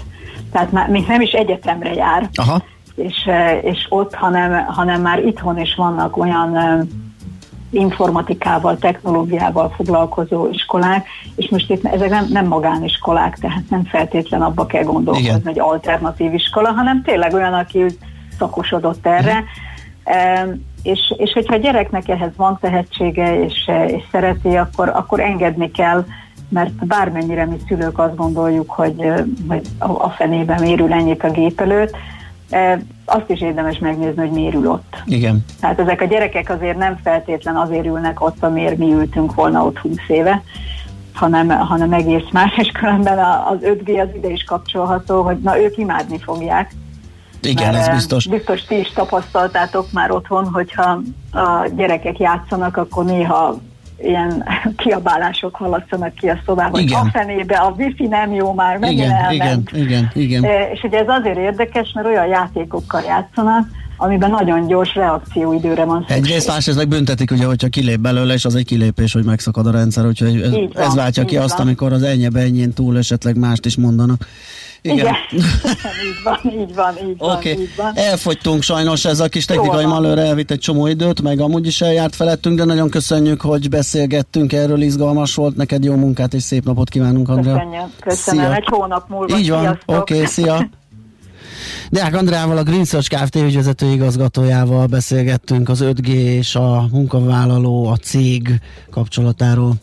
[0.51, 2.29] Tehát már még nem is egyetemre jár.
[2.33, 2.61] Aha.
[2.95, 3.29] És,
[3.61, 6.57] és ott, hanem, hanem már itthon is vannak olyan
[7.69, 14.65] informatikával, technológiával foglalkozó iskolák, és most itt ezek nem, nem magániskolák, tehát nem feltétlen abba
[14.65, 15.41] kell gondolkozni, Igen.
[15.43, 17.85] hogy alternatív iskola, hanem tényleg olyan, aki
[18.37, 19.35] szakosodott erre.
[19.37, 20.51] Mm.
[20.83, 26.05] És, és hogyha a gyereknek ehhez van tehetsége és, és szereti, akkor, akkor engedni kell,
[26.49, 29.11] mert bármennyire mi szülők azt gondoljuk, hogy,
[29.47, 31.95] hogy a fenében mérül ennyit a gép előtt,
[33.05, 35.01] azt is érdemes megnézni, hogy miért ül ott.
[35.05, 35.45] Igen.
[35.59, 39.77] Tehát ezek a gyerekek azért nem feltétlen azért ülnek ott, amiért mi ültünk volna ott
[39.77, 40.43] 20 éve,
[41.13, 43.17] hanem, hanem egész más, és különben
[43.49, 46.71] az 5G az ide is kapcsolható, hogy na ők imádni fogják,
[47.47, 48.27] igen, ez biztos.
[48.27, 53.59] Biztos ti is tapasztaltátok már otthon, hogyha a gyerekek játszanak, akkor néha
[53.99, 54.43] ilyen
[54.83, 56.97] kiabálások hallatszanak ki a szobában, igen.
[56.99, 59.71] hogy a fenébe, a wifi nem jó már, megint igen, elment.
[59.71, 60.43] Igen, igen, igen.
[60.73, 66.17] És ugye ez azért érdekes, mert olyan játékokkal játszanak, amiben nagyon gyors reakcióidőre van szükség.
[66.17, 69.71] Egyrészt másrészt meg büntetik, ugye, hogyha kilép belőle, és az egy kilépés, hogy megszakad a
[69.71, 71.67] rendszer, úgyhogy ez, van, ez váltja ki azt, van.
[71.67, 74.25] amikor az ennyi ennyien túl esetleg mást is mondanak.
[74.81, 74.97] Igen.
[74.97, 75.15] Igen.
[75.31, 77.53] így van, így van, így okay.
[77.53, 77.91] van, így van.
[77.95, 82.15] Elfogytunk sajnos, ez a kis technikai malőre elvitt egy csomó időt, meg amúgy is eljárt
[82.15, 86.89] felettünk, de nagyon köszönjük, hogy beszélgettünk erről, izgalmas volt, neked jó munkát és szép napot
[86.89, 87.53] kívánunk, Andrea.
[87.53, 88.55] Köszönjük, köszönöm, szia.
[88.55, 89.37] egy hónap múlva.
[89.37, 90.69] Így van, oké, okay, szia.
[91.89, 93.35] Deák Andrával, a Green Search Kft.
[93.35, 99.73] ügyvezető igazgatójával beszélgettünk az 5G és a munkavállaló, a cég kapcsolatáról.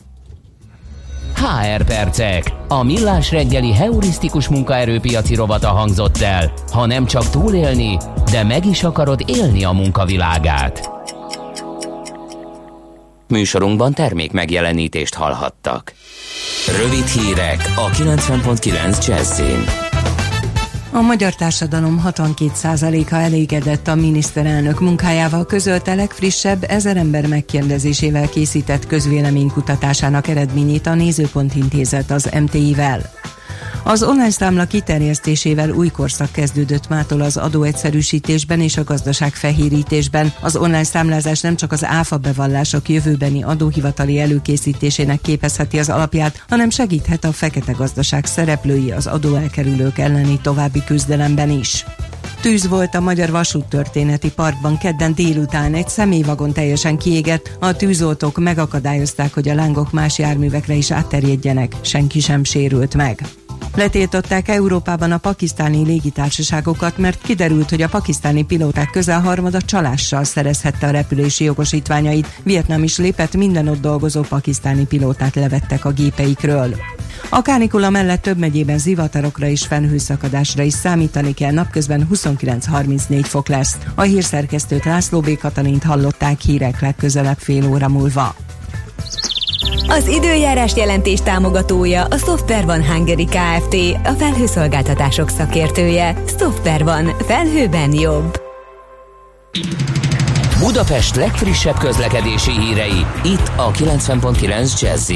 [1.35, 2.53] HR percek.
[2.67, 6.53] A millás reggeli heurisztikus munkaerőpiaci rovata hangzott el.
[6.71, 7.97] Ha nem csak túlélni,
[8.31, 10.89] de meg is akarod élni a munkavilágát.
[13.27, 15.93] Műsorunkban termék megjelenítést hallhattak.
[16.81, 19.84] Rövid hírek a 90.9 Jazzin.
[20.95, 30.27] A magyar társadalom 62%-a elégedett a miniszterelnök munkájával közölte legfrissebb ezer ember megkérdezésével készített közvéleménykutatásának
[30.27, 33.01] eredményét a Nézőpont Intézet az MTI-vel.
[33.87, 40.33] Az online számla kiterjesztésével új korszak kezdődött mától az adóegyszerűsítésben és a gazdaság fehérítésben.
[40.41, 46.69] Az online számlázás nem csak az áfa bevallások jövőbeni adóhivatali előkészítésének képezheti az alapját, hanem
[46.69, 51.85] segíthet a fekete gazdaság szereplői az adóelkerülők elleni további küzdelemben is.
[52.41, 59.33] Tűz volt a Magyar Vasúttörténeti Parkban kedden délután egy személyvagon teljesen kiégett, a tűzoltók megakadályozták,
[59.33, 63.21] hogy a lángok más járművekre is átterjedjenek, senki sem sérült meg.
[63.75, 70.87] Letiltották Európában a pakisztáni légitársaságokat, mert kiderült, hogy a pakisztáni pilóták közel harmada csalással szerezhette
[70.87, 72.39] a repülési jogosítványait.
[72.43, 76.75] Vietnam is lépett, minden ott dolgozó pakisztáni pilótát levettek a gépeikről.
[77.29, 83.77] A kánikula mellett több megyében zivatarokra és fennhőszakadásra is számítani kell, napközben 29-34 fok lesz.
[83.95, 85.37] A hírszerkesztőt László B.
[85.37, 88.35] Katalint hallották hírek legközelebb fél óra múlva.
[89.87, 93.75] Az időjárás jelentés támogatója a Software van Hungary Kft.
[94.03, 96.23] A felhőszolgáltatások szakértője.
[96.39, 97.17] Software van.
[97.27, 98.41] Felhőben jobb.
[100.59, 103.05] Budapest legfrissebb közlekedési hírei.
[103.23, 105.11] Itt a 90.9 jazz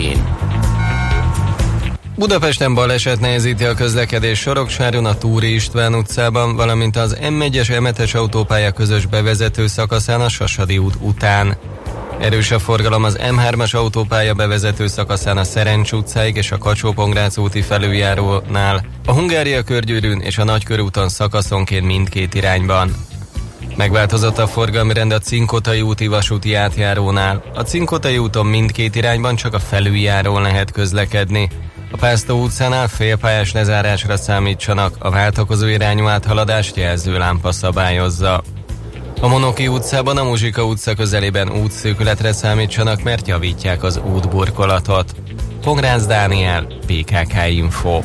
[2.15, 8.71] Budapesten baleset nehezíti a közlekedés Soroksáron a Túri István utcában, valamint az M1-es M7-es autópálya
[8.71, 11.57] közös bevezető szakaszán a Sasadi út után.
[12.19, 16.93] Erős a forgalom az M3-as autópálya bevezető szakaszán a Szerencs utcáig és a kacsó
[17.35, 22.95] úti felüljárónál, a Hungária körgyűrűn és a Nagykörúton szakaszonként mindkét irányban.
[23.75, 27.43] Megváltozott a forgalmi rend a Cinkotai úti vasúti átjárónál.
[27.53, 31.49] A Cinkotai úton mindkét irányban csak a felüljárón lehet közlekedni.
[31.91, 38.43] A Pásztó utcánál félpályás lezárásra számítsanak, a váltakozó irányú áthaladást jelzőlámpa szabályozza.
[39.21, 45.15] A Monoki utcában a Muzsika utca közelében útszűkületre számítsanak, mert javítják az útburkolatot.
[45.61, 48.01] Pongrácz Dániel, PKK Info.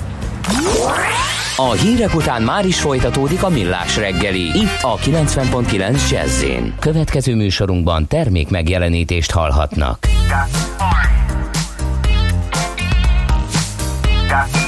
[1.57, 4.40] A hírek után már is folytatódik a millás reggeli.
[4.40, 6.44] Itt a 90.9 jazz
[6.79, 9.98] Következő műsorunkban termék megjelenítést hallhatnak.
[14.35, 14.63] puzzle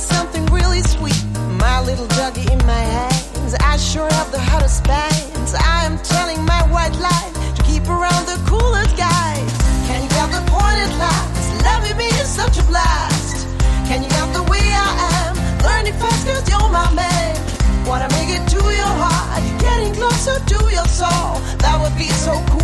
[0.00, 1.22] me something really sweet.
[1.58, 5.54] My little doggy in my hands, I sure have the hottest bands.
[5.54, 9.52] I am telling my white lies to keep around the coolest guys.
[9.86, 11.64] Can you get the point at last?
[11.64, 13.46] Loving me is such a blast.
[13.88, 15.34] Can you get the way I am?
[15.66, 17.36] Learning fast cause you're my man.
[17.86, 21.40] Wanna make it to your heart, getting closer to your soul.
[21.64, 22.59] That would be so cool,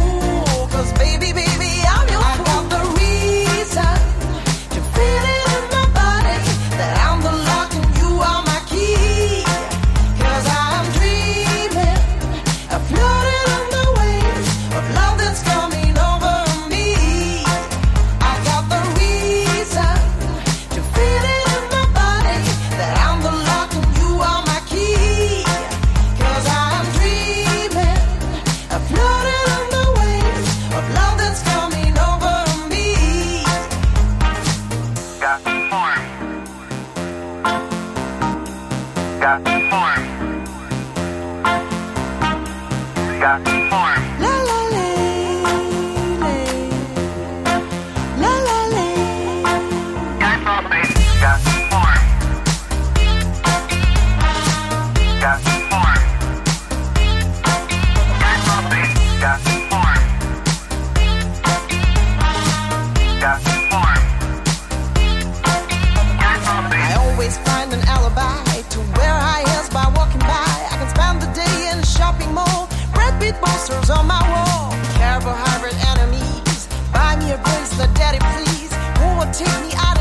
[73.26, 74.70] Red beat posters on my wall.
[74.98, 76.68] Carbohydrate enemies.
[76.92, 78.72] Buy me a bracelet, daddy, please.
[78.98, 79.95] Who will take me out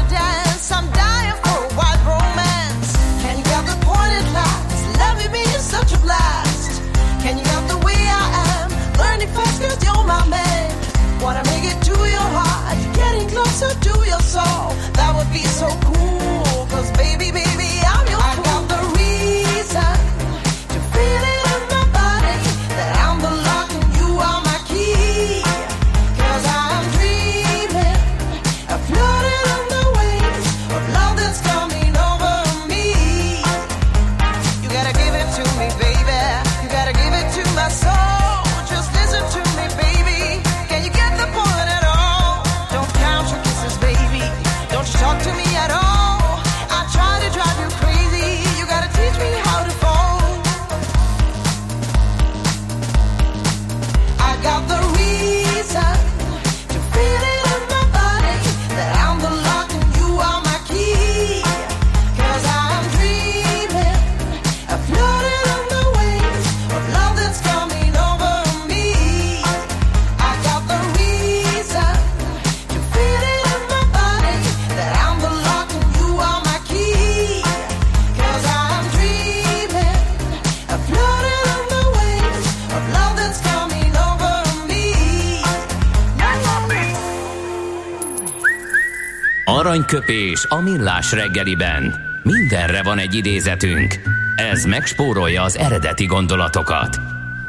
[89.76, 91.96] Aranyköpés a millás reggeliben.
[92.24, 94.00] Mindenre van egy idézetünk.
[94.36, 97.00] Ez megspórolja az eredeti gondolatokat.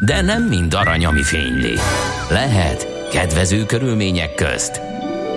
[0.00, 1.74] De nem mind arany, ami fényli.
[2.30, 4.80] Lehet kedvező körülmények közt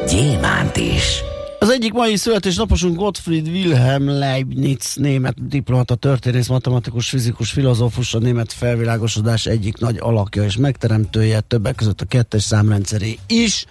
[0.07, 1.21] gyémánt is.
[1.59, 8.53] Az egyik mai születésnaposunk Gottfried Wilhelm Leibniz, német diplomata, történész, matematikus, fizikus, filozófus, a német
[8.53, 13.65] felvilágosodás egyik nagy alakja és megteremtője, többek között a kettes számrendszeré is,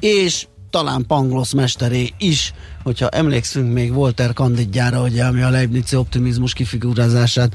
[0.00, 6.52] és talán Pangloss mesteré is, hogyha emlékszünk még Walter Kandidjára, ugye, ami a Leibnizi optimizmus
[6.52, 7.54] kifigurázását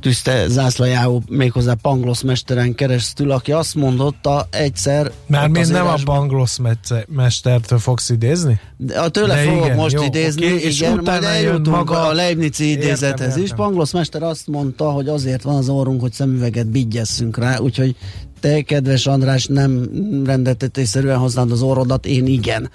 [0.00, 5.10] tűzte zászlajául méghozzá Pangloss mesteren keresztül, aki azt mondotta egyszer...
[5.26, 8.60] Mármint nem a írásban- mece- mestertől fogsz idézni?
[8.76, 12.08] de a tőle De fogok igen, most jó, idézni, oké, és igen, utána eljutunk maga-
[12.08, 13.50] a Leibnizi idézethez Értem, is.
[13.50, 13.56] értem.
[13.56, 17.96] Pangloss mester azt mondta, hogy azért van az orrunk, hogy szemüveget bigyesszünk rá, úgyhogy
[18.40, 19.88] te, kedves András, nem
[20.24, 22.70] rendeltetésszerűen hoznád az orrodat, én igen.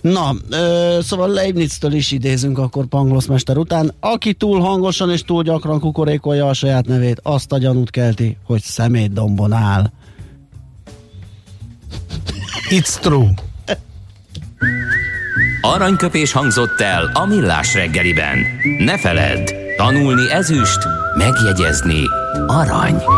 [0.00, 3.94] Na, ö, szóval Leibniztől is idézünk akkor Pangloss mester után.
[4.00, 8.62] Aki túl hangosan és túl gyakran kukorékolja a saját nevét, azt a gyanút kelti, hogy
[8.62, 9.90] szemétdombon áll.
[12.70, 13.34] It's true.
[15.60, 18.38] Aranyköpés hangzott el a millás reggeliben.
[18.78, 20.78] Ne feledd, tanulni ezüst,
[21.16, 22.02] megjegyezni
[22.46, 23.17] arany.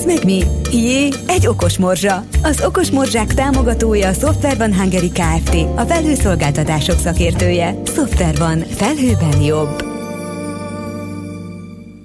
[0.00, 0.42] Ez meg mi?
[0.72, 2.24] Jé, egy okos morzsa.
[2.42, 5.54] Az okos morzsák támogatója a Software van Hungary Kft.
[5.76, 7.74] A felhőszolgáltatások szakértője.
[7.84, 8.58] Software van.
[8.58, 9.88] Felhőben jobb.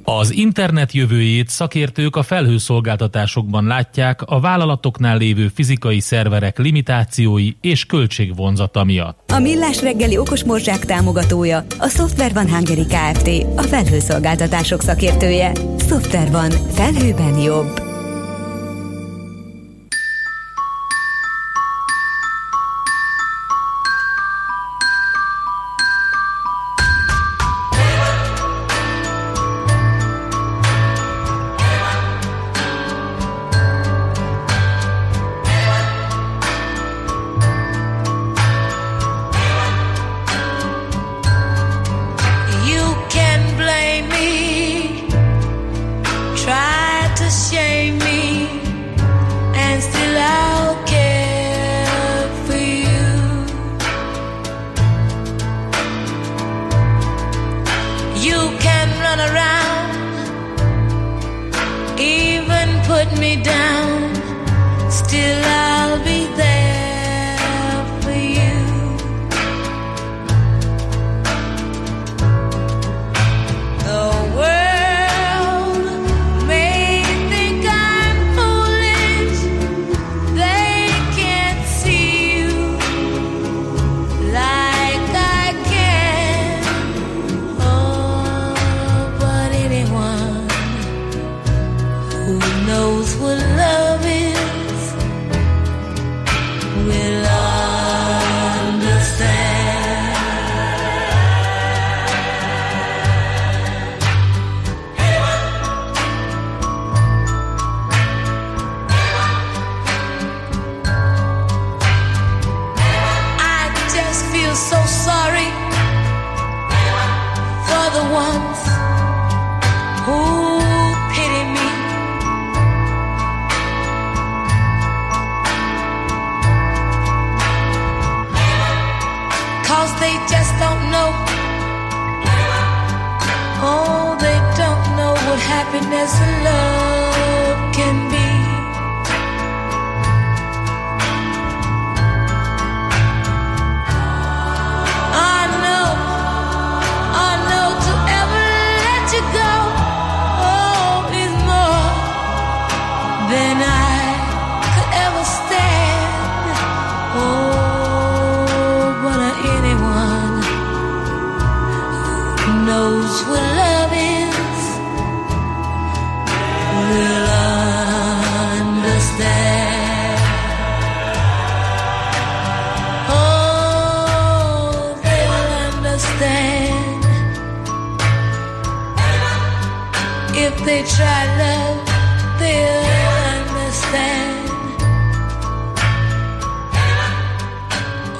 [0.07, 8.83] Az internet jövőjét szakértők a felhőszolgáltatásokban látják a vállalatoknál lévő fizikai szerverek limitációi és költségvonzata
[8.83, 9.31] miatt.
[9.31, 13.29] A Millás reggeli okos morzsák támogatója a Software van Hungary Kft.
[13.55, 15.51] A felhőszolgáltatások szakértője.
[15.89, 16.49] Software van.
[16.49, 17.84] Felhőben jobb.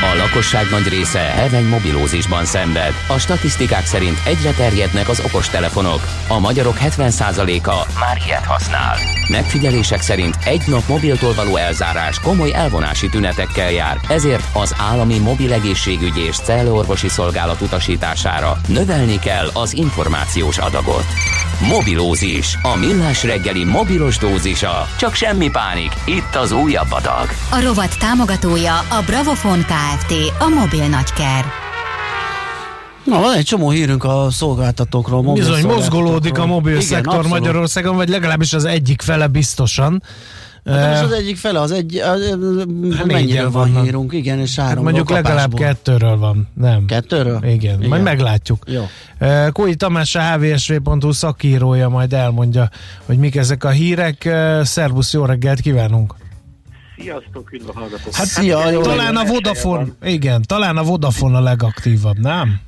[0.03, 2.93] A lakosság nagy része heveny mobilózisban szenved.
[3.09, 6.01] A statisztikák szerint egyre terjednek az okostelefonok.
[6.29, 9.16] A magyarok 70%-a már ilyet használ.
[9.29, 15.53] Megfigyelések szerint egy nap mobiltól való elzárás komoly elvonási tünetekkel jár, ezért az állami mobil
[15.53, 21.07] egészségügyi és cellorvosi szolgálat utasítására növelni kell az információs adagot.
[21.68, 24.89] Mobilózis, a millás reggeli mobilos dózisa.
[24.99, 27.29] Csak semmi pánik, itt az újabb adag.
[27.51, 30.12] A rovat támogatója a Bravofon Kft.
[30.39, 31.66] A mobil nagyker.
[33.07, 35.23] Na, van egy csomó hírünk a szolgáltatókról.
[35.23, 37.39] mobil Bizony mozgolódik a mobil Igen, szektor abszolút.
[37.39, 40.03] Magyarországon, vagy legalábbis az egyik fele biztosan.
[40.65, 43.85] Hát Eh, az egyik fele, az egy, a- négyen mennyiről van vannak.
[43.85, 46.85] hírunk, igen, és Hát három mondjuk legalább kettőről van, nem?
[46.87, 47.45] Kettőről?
[47.45, 47.89] Igen, Igen.
[47.89, 48.65] majd meglátjuk.
[48.69, 48.85] Jó.
[49.19, 52.69] Eh, Kói Tamás, a hvsv.hu szakírója majd elmondja,
[53.05, 54.25] hogy mik ezek a hírek.
[54.25, 56.15] Eh, Szervusz, jó reggelt kívánunk!
[56.99, 58.15] Sziasztok, üdv a hallgatók!
[58.15, 59.25] Hát Szia, jó talán a.
[59.25, 62.61] Vodafone, igen, talán a Vodafone a legaktívabb, nem?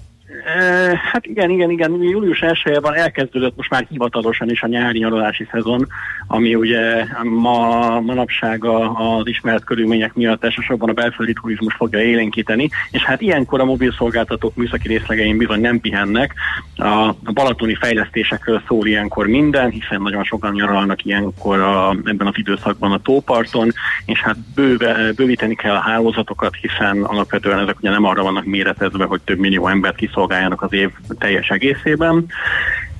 [1.12, 2.02] Hát igen, igen, igen.
[2.02, 5.86] Július 1 van elkezdődött most már hivatalosan is a nyári nyaralási szezon,
[6.26, 13.04] ami ugye ma, manapság az ismert körülmények miatt elsősorban a belföldi turizmus fogja élénkíteni, és
[13.04, 16.34] hát ilyenkor a mobil szolgáltatók műszaki részlegein bizony nem pihennek.
[16.76, 22.92] A, balatoni fejlesztésekről szól ilyenkor minden, hiszen nagyon sokan nyaralnak ilyenkor a, ebben az időszakban
[22.92, 23.72] a tóparton,
[24.04, 29.04] és hát bőve, bővíteni kell a hálózatokat, hiszen alapvetően ezek ugye nem arra vannak méretezve,
[29.04, 30.00] hogy több millió embert
[30.38, 32.26] kiszolgáljanak az év teljes egészében.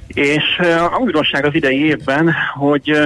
[0.06, 0.58] És
[0.92, 3.00] a újdonság az idei évben, hogy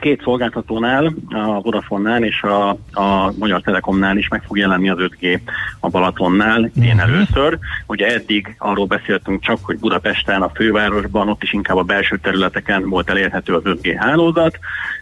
[0.00, 5.40] két szolgáltatónál, a Vodafone-nál és a, a Magyar Telekomnál is meg fog jelenni az 5G
[5.80, 7.58] a Balatonnál, én először.
[7.86, 12.88] Ugye eddig arról beszéltünk csak, hogy Budapesten, a fővárosban, ott is inkább a belső területeken
[12.88, 14.58] volt elérhető az 5G hálózat.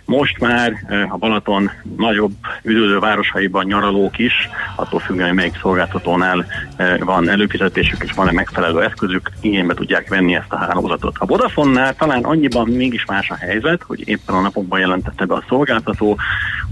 [0.07, 2.33] Most már eh, a Balaton nagyobb
[2.63, 6.47] üdülő városaiban nyaralók is, attól függően, hogy melyik szolgáltatónál
[6.77, 11.17] eh, van előfizetésük és van-e megfelelő eszközük, igénybe tudják venni ezt a hálózatot.
[11.19, 15.45] A Vodafone-nál talán annyiban mégis más a helyzet, hogy éppen a napokban jelentette be a
[15.49, 16.17] szolgáltató,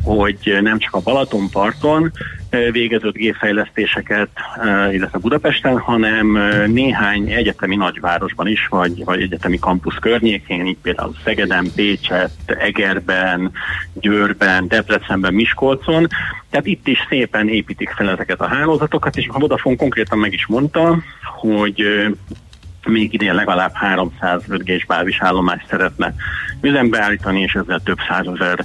[0.02, 2.12] hogy nem csak a Balatonparton
[2.72, 4.28] végezett gépfejlesztéseket,
[4.92, 11.66] illetve Budapesten, hanem néhány egyetemi nagyvárosban is, vagy, vagy egyetemi kampusz környékén, így például Szegeden,
[11.74, 13.52] Pécset, Egerben,
[13.92, 16.08] Győrben, Debrecenben, Miskolcon.
[16.50, 20.46] Tehát itt is szépen építik fel ezeket a hálózatokat, és a Vodafone konkrétan meg is
[20.46, 21.02] mondta,
[21.40, 21.84] hogy
[22.86, 26.14] még idén legalább 300 5G-s bázisállomást szeretne
[26.60, 28.64] üzembe állítani, és ezzel több százezer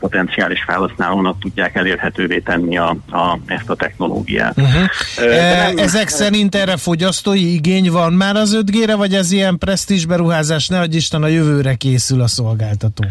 [0.00, 4.56] potenciális felhasználónak tudják elérhetővé tenni a, a, ezt a technológiát.
[4.56, 4.86] Uh-huh.
[5.16, 10.04] De nem- Ezek szerint erre fogyasztói igény van már az 5G-re, vagy ez ilyen presztízs
[10.04, 13.04] beruházás, ne adj Isten a jövőre készül a szolgáltató?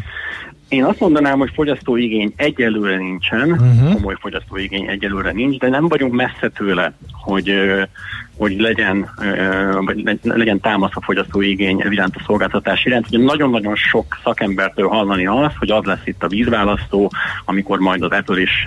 [0.70, 3.94] Én azt mondanám, hogy fogyasztói igény egyelőre nincsen, uh-huh.
[3.94, 7.52] komoly fogyasztói igény egyelőre nincs, de nem vagyunk messze tőle, hogy
[8.38, 9.10] hogy legyen,
[9.86, 13.08] vagy le- legyen támasz a fogyasztói igény iránt a szolgáltatás iránt.
[13.08, 17.12] Ugye nagyon-nagyon sok szakembertől hallani azt, hogy az lesz itt a vízválasztó,
[17.46, 18.64] amikor majd az Apple is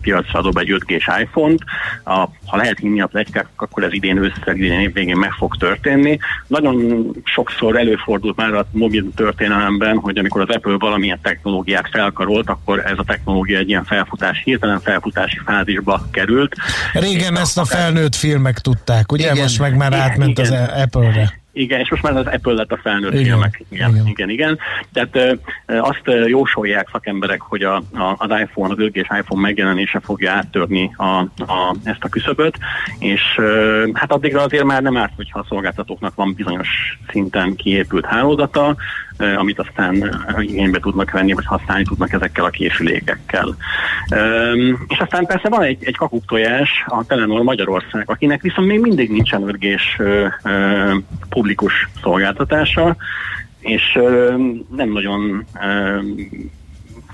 [0.00, 1.62] piacra dob egy 5G-s iPhone-t.
[2.04, 6.18] A, ha lehet hinni a plegykák, akkor ez idén ősszel, idén évvégén meg fog történni.
[6.46, 12.78] Nagyon sokszor előfordult már a mobil történelemben, hogy amikor az Apple valamilyen technológiát felkarolt, akkor
[12.86, 16.56] ez a technológia egy ilyen felfutás, hirtelen felfutási fázisba került.
[16.92, 19.24] Régen ezt a felnőtt filmek tudták, ugye?
[19.24, 19.42] Igen.
[19.42, 20.64] Most meg már Igen, átment az igen.
[20.64, 21.40] Apple-re.
[21.58, 23.64] Igen, és most már az Apple lett a felnőtt Igen, filmek.
[23.68, 24.06] Igen, igen.
[24.06, 24.58] igen, igen.
[24.92, 25.32] Tehát ö,
[25.66, 30.32] ö, azt ö, jósolják szakemberek, hogy a, a, az iPhone, az 5 iPhone megjelenése fogja
[30.32, 31.04] áttörni a,
[31.36, 32.58] a, ezt a küszöböt,
[32.98, 38.06] és ö, hát addigra azért már nem árt, hogyha a szolgáltatóknak van bizonyos szinten kiépült
[38.06, 38.76] hálózata,
[39.16, 43.56] ö, amit aztán ö, igénybe tudnak venni, vagy használni tudnak ezekkel a készülékekkel.
[44.14, 49.10] Üm, és aztán persze van egy, egy kakuktojás, a Telenor Magyarország, akinek viszont még mindig
[49.10, 49.58] nincsen 5
[51.48, 52.96] publikus szolgáltatása,
[53.60, 53.98] és
[54.76, 55.44] nem nagyon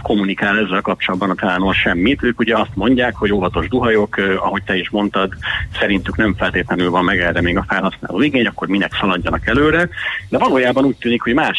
[0.03, 2.23] kommunikál ezzel kapcsolatban a Telenor semmit.
[2.23, 5.33] Ők ugye azt mondják, hogy óvatos duhajok, ahogy te is mondtad,
[5.79, 9.89] szerintük nem feltétlenül van meg erre még a felhasználó igény, akkor minek szaladjanak előre.
[10.29, 11.59] De valójában úgy tűnik, hogy más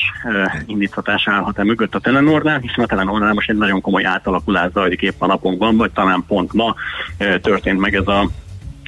[0.66, 5.22] indítatás állhat-e mögött a Telenornál, hiszen a Telenornál most egy nagyon komoly átalakulás zajlik épp
[5.22, 6.76] a napokban, vagy talán pont ma
[7.42, 8.30] történt meg ez a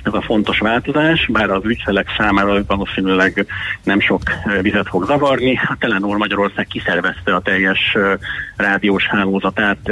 [0.08, 3.45] ez a fontos változás, bár az ügyfelek számára valószínűleg
[3.84, 4.22] nem sok
[4.62, 5.60] vizet fog zavarni.
[5.68, 7.97] A Telenor Magyarország kiszervezte a teljes
[8.55, 9.91] rádiós hálózatát,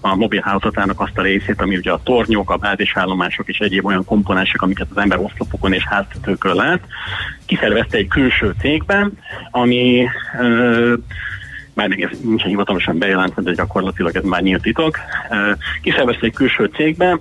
[0.00, 4.04] a mobil hálózatának azt a részét, ami ugye a tornyok, a bázisállomások és egyéb olyan
[4.04, 6.80] komponensek, amiket az ember oszlopokon és háztetőkön lát.
[7.46, 9.12] Kiszervezte egy külső cégben,
[9.50, 10.08] ami
[11.74, 14.98] már még ez nincsen hivatalosan bejelentve, de gyakorlatilag ez már nyílt titok.
[15.82, 17.18] Kiszervezte egy külső cégbe,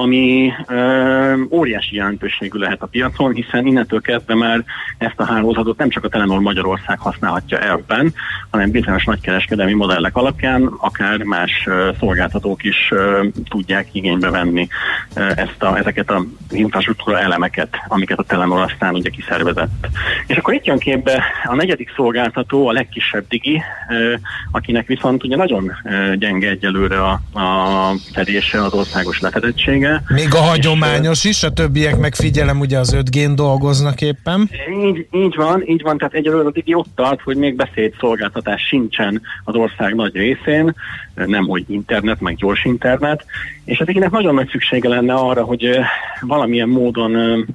[0.00, 4.64] ami ö, óriási jelentőségű lehet a piacon, hiszen innentől kezdve már
[4.98, 8.14] ezt a hálózatot nem csak a Telenor Magyarország használhatja elben,
[8.50, 14.68] hanem bizonyos nagykereskedelmi modellek alapján akár más ö, szolgáltatók is ö, tudják igénybe venni
[15.14, 19.88] ö, ezt a, ezeket az infrastruktúra elemeket, amiket a Telenor aztán ugye kiszervezett.
[20.26, 24.14] És akkor itt jön képbe a negyedik szolgáltató, a legkisebb Digi, ö,
[24.50, 25.72] akinek viszont ugye nagyon
[26.14, 30.22] gyenge egyelőre a, a fedése, az országos lefedettsége, lehetősége.
[30.22, 34.50] Még a hagyományos is, a többiek meg figyelem, ugye az 5G-n dolgoznak éppen.
[34.84, 39.54] Így, így van, így van, tehát egyelőre az ott tart, hogy még beszédszolgáltatás sincsen az
[39.54, 40.74] ország nagy részén,
[41.14, 43.24] nem hogy internet, meg gyors internet,
[43.64, 45.78] és az Diginek nagyon nagy szüksége lenne arra, hogy
[46.20, 47.46] valamilyen módon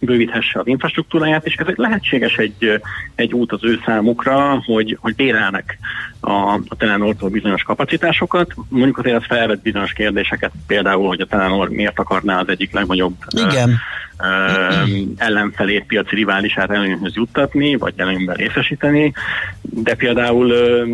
[0.00, 2.80] bővíthesse az infrastruktúráját, és ez lehetséges egy,
[3.14, 5.78] egy út az ő számukra, hogy, hogy bérelnek
[6.26, 8.54] a, a Telenortól bizonyos kapacitásokat.
[8.68, 13.14] Mondjuk azért ez felvet bizonyos kérdéseket, például, hogy a Telenor miért akarná az egyik legnagyobb
[13.36, 13.78] ö, Igen.
[14.18, 14.24] ö,
[15.16, 19.12] ellenfelét, piaci riválisát előnyhöz juttatni, vagy előnyben részesíteni,
[19.60, 20.86] de például ö,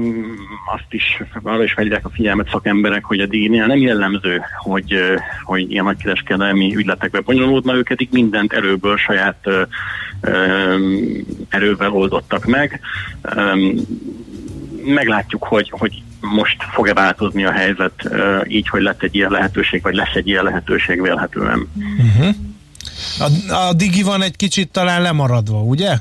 [0.74, 5.14] azt is, arra is felhívják a figyelmet szakemberek, hogy a díjnél nem jellemző, hogy, ö,
[5.42, 9.62] hogy ilyen nagykereskedelmi ügyletekbe bonyolódna, ők eddig mindent erőből, saját ö,
[10.20, 10.76] ö,
[11.48, 12.80] erővel oldottak meg.
[13.22, 13.70] Ö,
[14.84, 18.08] meglátjuk, hogy, hogy most fog-e változni a helyzet
[18.48, 21.68] így, hogy lett egy ilyen lehetőség, vagy lesz egy ilyen lehetőség vélhetően.
[21.98, 22.34] Uh-huh.
[23.18, 25.96] A, a Digi van egy kicsit talán lemaradva, ugye?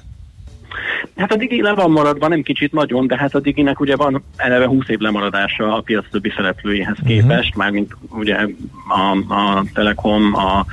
[1.16, 4.24] Hát a Digi le van maradva, nem kicsit nagyon, de hát a Diginek ugye van
[4.36, 7.64] eleve 20 év lemaradása a piac többi szereplőjéhez képest, uh-huh.
[7.64, 8.38] mármint ugye
[8.88, 10.66] a, a Telekom, a,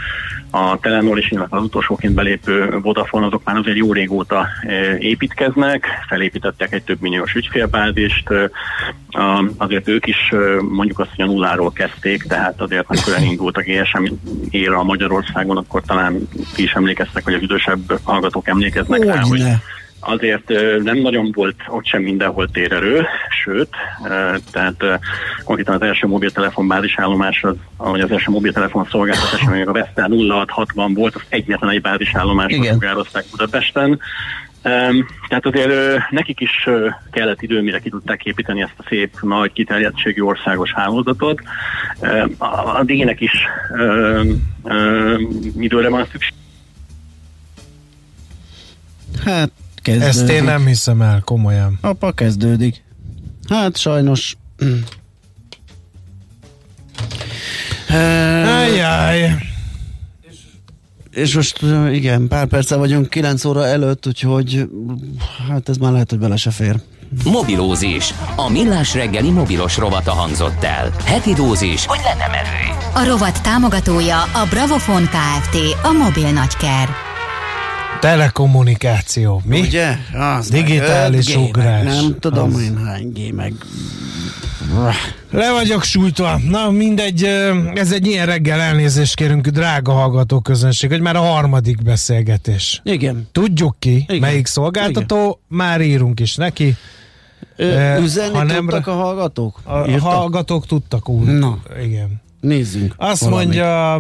[0.51, 5.87] a Telenor és illetve az utolsóként belépő Vodafone, azok már azért jó régóta e, építkeznek,
[6.09, 8.51] felépítettek egy több milliós ügyfélbázist, e,
[9.57, 13.63] azért ők is e, mondjuk azt, hogy a nulláról kezdték, tehát azért amikor elindult a
[13.63, 14.05] GSM
[14.51, 19.43] éra Magyarországon, akkor talán ti is emlékeztek, hogy az idősebb hallgatók emlékeznek rá, hogy.
[20.01, 20.49] Azért
[20.83, 23.07] nem nagyon volt ott sem mindenhol térerő,
[23.45, 23.69] sőt,
[24.51, 25.01] tehát
[25.45, 30.95] konkrétan az első mobiltelefon bázisállomás, az, ahogy az első mobiltelefon szolgáltatás, még a Vestel 0660
[30.95, 32.73] volt, az egyetlen egy bázisállomásban Igen.
[32.73, 34.01] sugározták Budapesten.
[35.29, 36.69] Tehát azért nekik is
[37.11, 41.41] kellett idő, mire ki tudták építeni ezt a szép, nagy, kiterjedtségű országos hálózatot.
[42.39, 43.33] A, D-nek is
[45.59, 46.35] időre van szükség.
[49.25, 49.51] Hát,
[49.93, 50.09] kezdődik.
[50.09, 51.79] Ezt én nem hiszem el, komolyan.
[51.81, 52.83] Apa, kezdődik.
[53.49, 54.37] Hát sajnos...
[58.61, 59.35] Ajjaj.
[61.11, 61.63] És most
[61.93, 64.69] igen, pár perce vagyunk 9 óra előtt, úgyhogy
[65.49, 66.81] hát ez már lehet, hogy bele se fér.
[67.25, 68.15] Mobilózis.
[68.37, 70.93] A millás reggeli mobilos rovata hangzott el.
[71.05, 72.77] Heti dózis, hogy lenne merő.
[72.95, 75.57] A rovat támogatója a Bravofon Kft.
[75.83, 77.08] A mobil nagyker.
[78.01, 79.41] Telekommunikáció.
[79.45, 79.61] Mi?
[79.61, 79.97] Ugye?
[80.37, 81.85] Az Digitális meg 5G, ugrás.
[81.85, 82.61] Nem tudom Az.
[82.63, 83.53] én hány G, meg...
[85.31, 86.41] Le vagyok sújtva.
[86.49, 87.25] Na mindegy,
[87.75, 92.81] ez egy ilyen reggel elnézést kérünk, drága hallgató közönség, hogy már a harmadik beszélgetés.
[92.85, 93.29] Igen.
[93.33, 94.19] Tudjuk ki, Igen.
[94.21, 96.77] melyik szolgáltató, már írunk is neki.
[97.57, 99.61] Ö, üzenni ha nem tudtak a hallgatók?
[99.65, 100.01] A Írtak?
[100.01, 101.27] hallgatók tudtak úgy.
[101.27, 101.59] Na.
[101.83, 102.21] Igen.
[102.41, 102.95] Nézzünk.
[102.97, 103.45] Azt valamit.
[103.47, 103.99] mondja,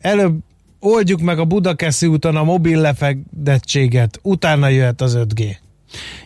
[0.00, 0.38] előbb
[0.80, 5.56] oldjuk meg a Budakeszi úton a mobil lefedettséget, utána jöhet az 5G.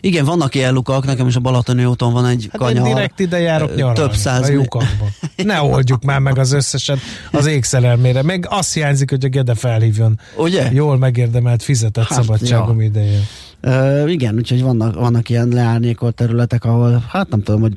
[0.01, 2.87] Igen, vannak ilyen lukak, nekem is a Balatoni úton van egy Hát kanyar.
[2.87, 3.99] én direkt ide járok nyaralni.
[3.99, 5.05] Több száz a lyukakba.
[5.43, 6.99] Ne oldjuk már meg az összeset
[7.31, 8.21] az égszerelmére.
[8.21, 10.19] Meg azt hiányzik, hogy a Gede felhívjon.
[10.37, 10.69] Ugye?
[10.71, 12.85] Jól megérdemelt fizetett Hát, szabadságom ja.
[12.85, 13.21] idején.
[13.67, 17.73] Uh, igen, úgyhogy vannak, vannak ilyen leárnyékolt területek, ahol, hát nem tudom, hogy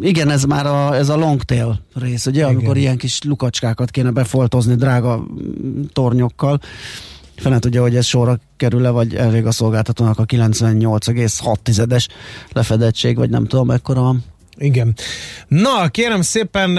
[0.00, 2.54] igen, ez már a, ez a long tail rész, ugye, igen.
[2.54, 5.26] amikor ilyen kis lukacskákat kéne befoltozni drága
[5.92, 6.60] tornyokkal.
[7.36, 12.06] Fene tudja, hogy ez sorra kerül-e, vagy elég a szolgáltatónak a 98,6-es
[12.52, 14.24] lefedettség, vagy nem tudom, mekkora van.
[14.56, 14.94] Igen.
[15.48, 16.78] Na, kérem szépen,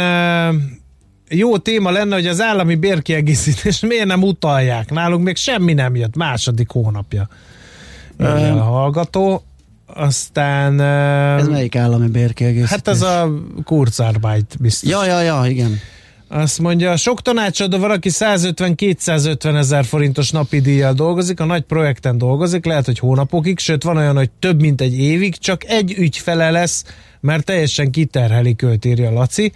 [1.29, 4.91] jó téma lenne, hogy az állami bérkiegészítés miért nem utalják.
[4.91, 7.27] Nálunk még semmi nem jött, második hónapja.
[8.23, 9.43] Írja a hallgató.
[9.85, 10.79] Aztán...
[11.39, 12.69] Ez melyik állami bérkiegészítés?
[12.69, 13.31] Hát ez a
[13.63, 14.89] Kurzarbeit biztos.
[14.89, 15.79] Ja, ja, ja, igen.
[16.27, 22.17] Azt mondja, sok tanácsadó van, aki 150-250 ezer forintos napi díjjal dolgozik, a nagy projekten
[22.17, 26.51] dolgozik, lehet, hogy hónapokig, sőt van olyan, hogy több mint egy évig, csak egy ügyfele
[26.51, 26.85] lesz,
[27.19, 29.51] mert teljesen kiterheli költ, írja Laci.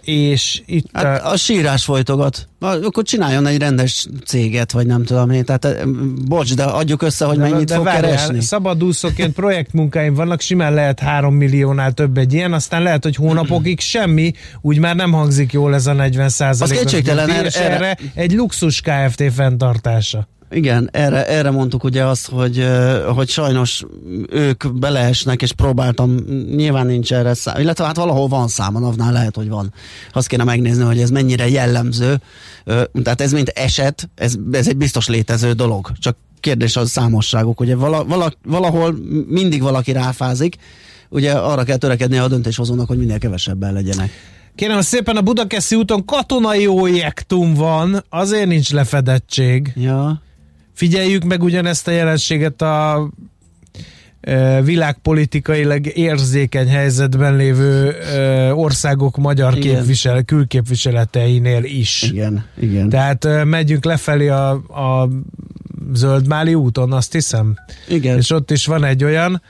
[0.00, 0.86] És itt...
[0.92, 2.48] Hát a sírás folytogat.
[2.60, 5.44] Akkor csináljon egy rendes céget, vagy nem tudom én.
[5.44, 5.84] Tehát, eh,
[6.26, 8.40] bocs, de adjuk össze, hogy mennyit fog várjál, keresni.
[8.40, 14.32] Szabadúszóként projektmunkáim vannak, simán lehet 3 milliónál több egy ilyen, aztán lehet, hogy hónapokig semmi,
[14.60, 16.78] úgy már nem hangzik jól ez a 40 százalék.
[16.78, 20.28] kétségtelen, erre- erre, erre egy luxus KFT fenntartása.
[20.50, 22.66] Igen, erre, erre mondtuk ugye azt, hogy,
[23.14, 23.84] hogy sajnos
[24.30, 26.14] ők beleesnek, és próbáltam,
[26.56, 29.72] nyilván nincs erre szám, illetve hát valahol van szám, a NAV-nál lehet, hogy van.
[30.12, 32.20] Azt kéne megnézni, hogy ez mennyire jellemző.
[33.02, 35.90] Tehát ez mint eset, ez, ez egy biztos létező dolog.
[35.98, 37.60] Csak kérdés az számosságuk.
[37.60, 38.96] Ugye vala, vala, valahol
[39.28, 40.56] mindig valaki ráfázik,
[41.08, 44.10] ugye arra kell törekedni a döntéshozónak, hogy minél kevesebben legyenek.
[44.54, 49.72] Kérem szépen, a Budakeszi úton katonai objektum van, azért nincs lefedettség.
[49.76, 50.22] Ja.
[50.78, 53.08] Figyeljük meg ugyanezt a jelenséget a
[54.20, 59.74] e, világpolitikailag érzékeny helyzetben lévő e, országok magyar Igen.
[59.74, 62.02] képvisel, külképviseleteinél is.
[62.02, 62.88] Igen, igen.
[62.88, 65.08] Tehát e, megyünk lefelé a, a
[65.92, 67.56] Zöldmáli úton, azt hiszem.
[67.88, 68.16] Igen.
[68.16, 69.42] És ott is van egy olyan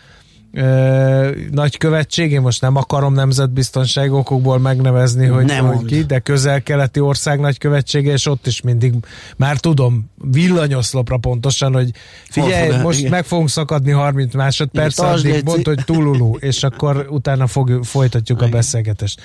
[0.53, 7.01] ö, nagykövetség, én most nem akarom nemzetbiztonság okokból megnevezni, hogy, Nem hogy ki, de közel-keleti
[7.01, 8.94] ország nagykövetsége, és ott is mindig,
[9.36, 11.90] már tudom, villanyoszlopra pontosan, hogy
[12.28, 13.11] figyelj, fog- most igen.
[13.11, 18.42] meg fogunk szakadni 30 másodperc, Igen, addig mondd, hogy tululú, és akkor utána fog, folytatjuk
[18.42, 19.20] a beszélgetést.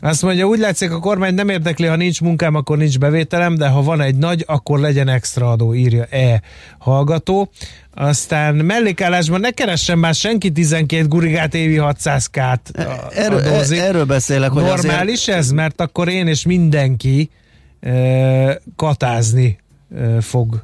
[0.00, 3.68] Azt mondja, úgy látszik, a kormány nem érdekli, ha nincs munkám, akkor nincs bevételem, de
[3.68, 6.42] ha van egy nagy, akkor legyen extra adó, írja E
[6.78, 7.50] hallgató.
[7.94, 12.70] Aztán mellékállásban ne keressen már senki 12 gurigát évi 600 kát
[13.14, 13.78] Erről, adózik.
[13.78, 15.50] erről beszélek, hogy Normális ez?
[15.50, 17.30] Mert akkor én és mindenki
[17.80, 19.58] e, katázni
[19.96, 20.62] e, fog.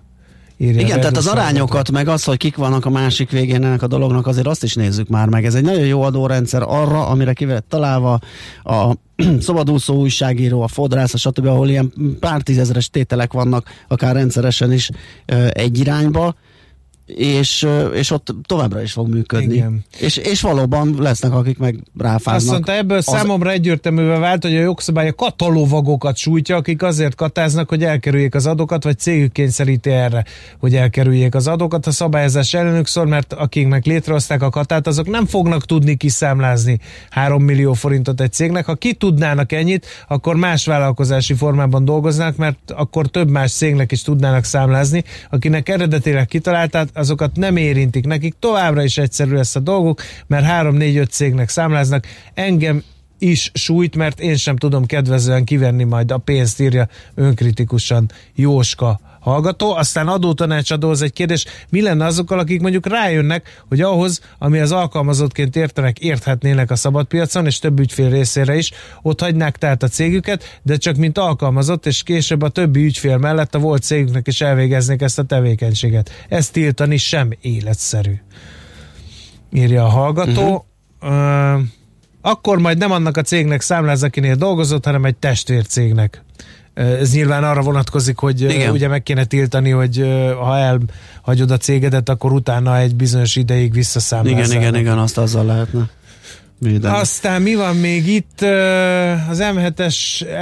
[0.58, 3.86] Írja Igen, tehát az arányokat, meg az, hogy kik vannak a másik végén ennek a
[3.86, 5.44] dolognak, azért azt is nézzük már meg.
[5.44, 8.20] Ez egy nagyon jó adórendszer arra, amire ki lett találva
[8.64, 8.94] a
[9.40, 14.90] szabadúszó újságíró, a fodrász, a stb., ahol ilyen pár tízezeres tételek vannak, akár rendszeresen is
[15.50, 16.34] egy irányba,
[17.06, 19.54] és, és ott továbbra is fog működni.
[19.54, 19.84] Igen.
[19.98, 22.34] És, és valóban lesznek, akik meg ráfáznak.
[22.34, 27.14] Azt mondta, ebből Az- számomra egyértelművé vált, hogy a jogszabály a katalovagokat sújtja, akik azért
[27.14, 30.24] katáznak, hogy elkerüljék az adókat, vagy cégük kényszeríti erre,
[30.58, 31.86] hogy elkerüljék az adókat.
[31.86, 36.78] A szabályozás ellenük szól, mert akiknek létrehozták a katát, azok nem fognak tudni kiszámlázni
[37.10, 38.66] 3 millió forintot egy cégnek.
[38.66, 44.02] Ha ki tudnának ennyit, akkor más vállalkozási formában dolgoznak, mert akkor több más cégnek is
[44.02, 48.06] tudnának számlázni, akinek eredetileg kitalálták, azokat nem érintik.
[48.06, 52.06] Nekik továbbra is egyszerű lesz a dolguk, mert 3-4-5 cégnek számláznak.
[52.34, 52.82] Engem
[53.18, 59.00] is sújt, mert én sem tudom kedvezően kivenni majd a pénzt, írja önkritikusan Jóska
[59.30, 59.74] hallgató.
[59.74, 64.72] Aztán adótanácsadó az egy kérdés, mi lenne azokkal, akik mondjuk rájönnek, hogy ahhoz, ami az
[64.72, 68.72] alkalmazottként értenek, érthetnének a szabadpiacon, és több ügyfél részére is,
[69.02, 73.54] ott hagynák tehát a cégüket, de csak mint alkalmazott, és később a többi ügyfél mellett
[73.54, 76.10] a volt cégüknek is elvégeznék ezt a tevékenységet.
[76.28, 78.14] Ezt tiltani sem életszerű.
[79.52, 80.66] Írja a hallgató.
[81.00, 81.60] Uh-huh.
[82.20, 86.24] akkor majd nem annak a cégnek számláz, akinél dolgozott, hanem egy testvércégnek.
[86.76, 88.54] Ez nyilván arra vonatkozik, hogy Igen.
[88.54, 88.70] Igen.
[88.70, 93.72] ugye meg kéne tiltani, hogy ö, ha elhagyod a cégedet, akkor utána egy bizonyos ideig
[93.72, 94.50] visszaszámlázz.
[94.50, 95.88] Igen, igen, igen, azt azzal lehetne.
[96.58, 96.94] Védeni.
[96.94, 98.40] Aztán mi van még itt?
[99.30, 99.96] Az M7-es,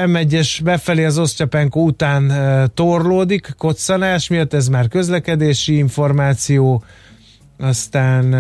[0.07, 2.33] M1-es befelé az Osztyapenko után
[2.75, 6.85] torlódik, koccanás miatt, ez már közlekedési információ.
[7.59, 8.35] Aztán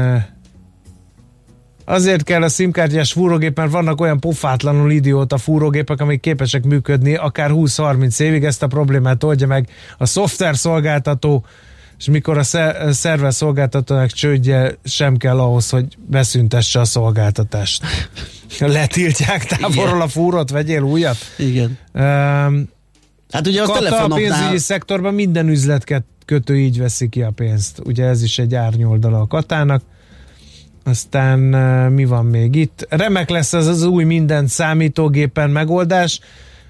[1.85, 7.51] Azért kell a szimkártyás fúrógép, mert vannak olyan pofátlanul idióta fúrógépek, amik képesek működni akár
[7.53, 9.69] 20-30 évig, ezt a problémát oldja meg
[9.99, 11.45] a szoftver szolgáltató,
[11.99, 17.85] és mikor a sze- szerver szolgáltatónak csődje sem kell ahhoz, hogy beszüntesse a szolgáltatást.
[18.59, 21.17] Letiltják távolról a fúrót, vegyél újat.
[21.39, 21.79] Igen.
[21.93, 22.73] Um,
[23.35, 24.39] Hát ugye az Kata a telefonoknál...
[24.39, 27.81] pénzügyi szektorban minden üzletkötő így veszi ki a pénzt.
[27.85, 29.83] Ugye ez is egy árnyoldala a katának.
[30.85, 32.87] Aztán uh, mi van még itt?
[32.89, 36.21] Remek lesz ez az új minden számítógépen megoldás.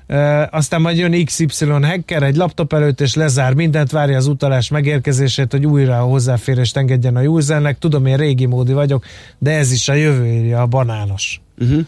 [0.08, 4.68] Uh, aztán majd jön XY hacker egy laptop előtt, és lezár mindent, várja az utalás
[4.68, 7.78] megérkezését, hogy újra a hozzáférést engedjen a usernek.
[7.78, 9.04] Tudom, én régi módi vagyok,
[9.38, 11.40] de ez is a jövő írja a banános.
[11.58, 11.86] Uh-huh.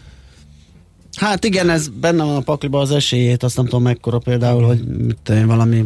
[1.17, 4.83] Hát igen, ez benne van a pakliba az esélyét, azt nem tudom mekkora például, hogy
[4.83, 5.85] mit valami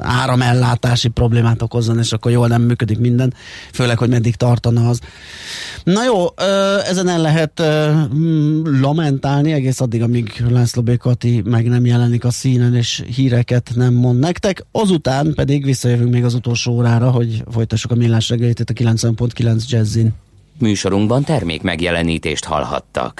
[0.00, 3.34] áramellátási problémát okozzon, és akkor jól nem működik minden,
[3.72, 5.00] főleg, hogy meddig tartana az.
[5.84, 6.26] Na jó,
[6.84, 7.62] ezen el lehet
[8.14, 11.00] mm, lamentálni egész addig, amíg László B.
[11.44, 14.64] Meg nem jelenik a színen, és híreket nem mond nektek.
[14.72, 19.68] Azután pedig visszajövünk még az utolsó órára, hogy folytassuk a millás reggelit itt a 90.9
[19.68, 20.12] Jazzin.
[20.58, 23.14] Műsorunkban termék megjelenítést hallhattak.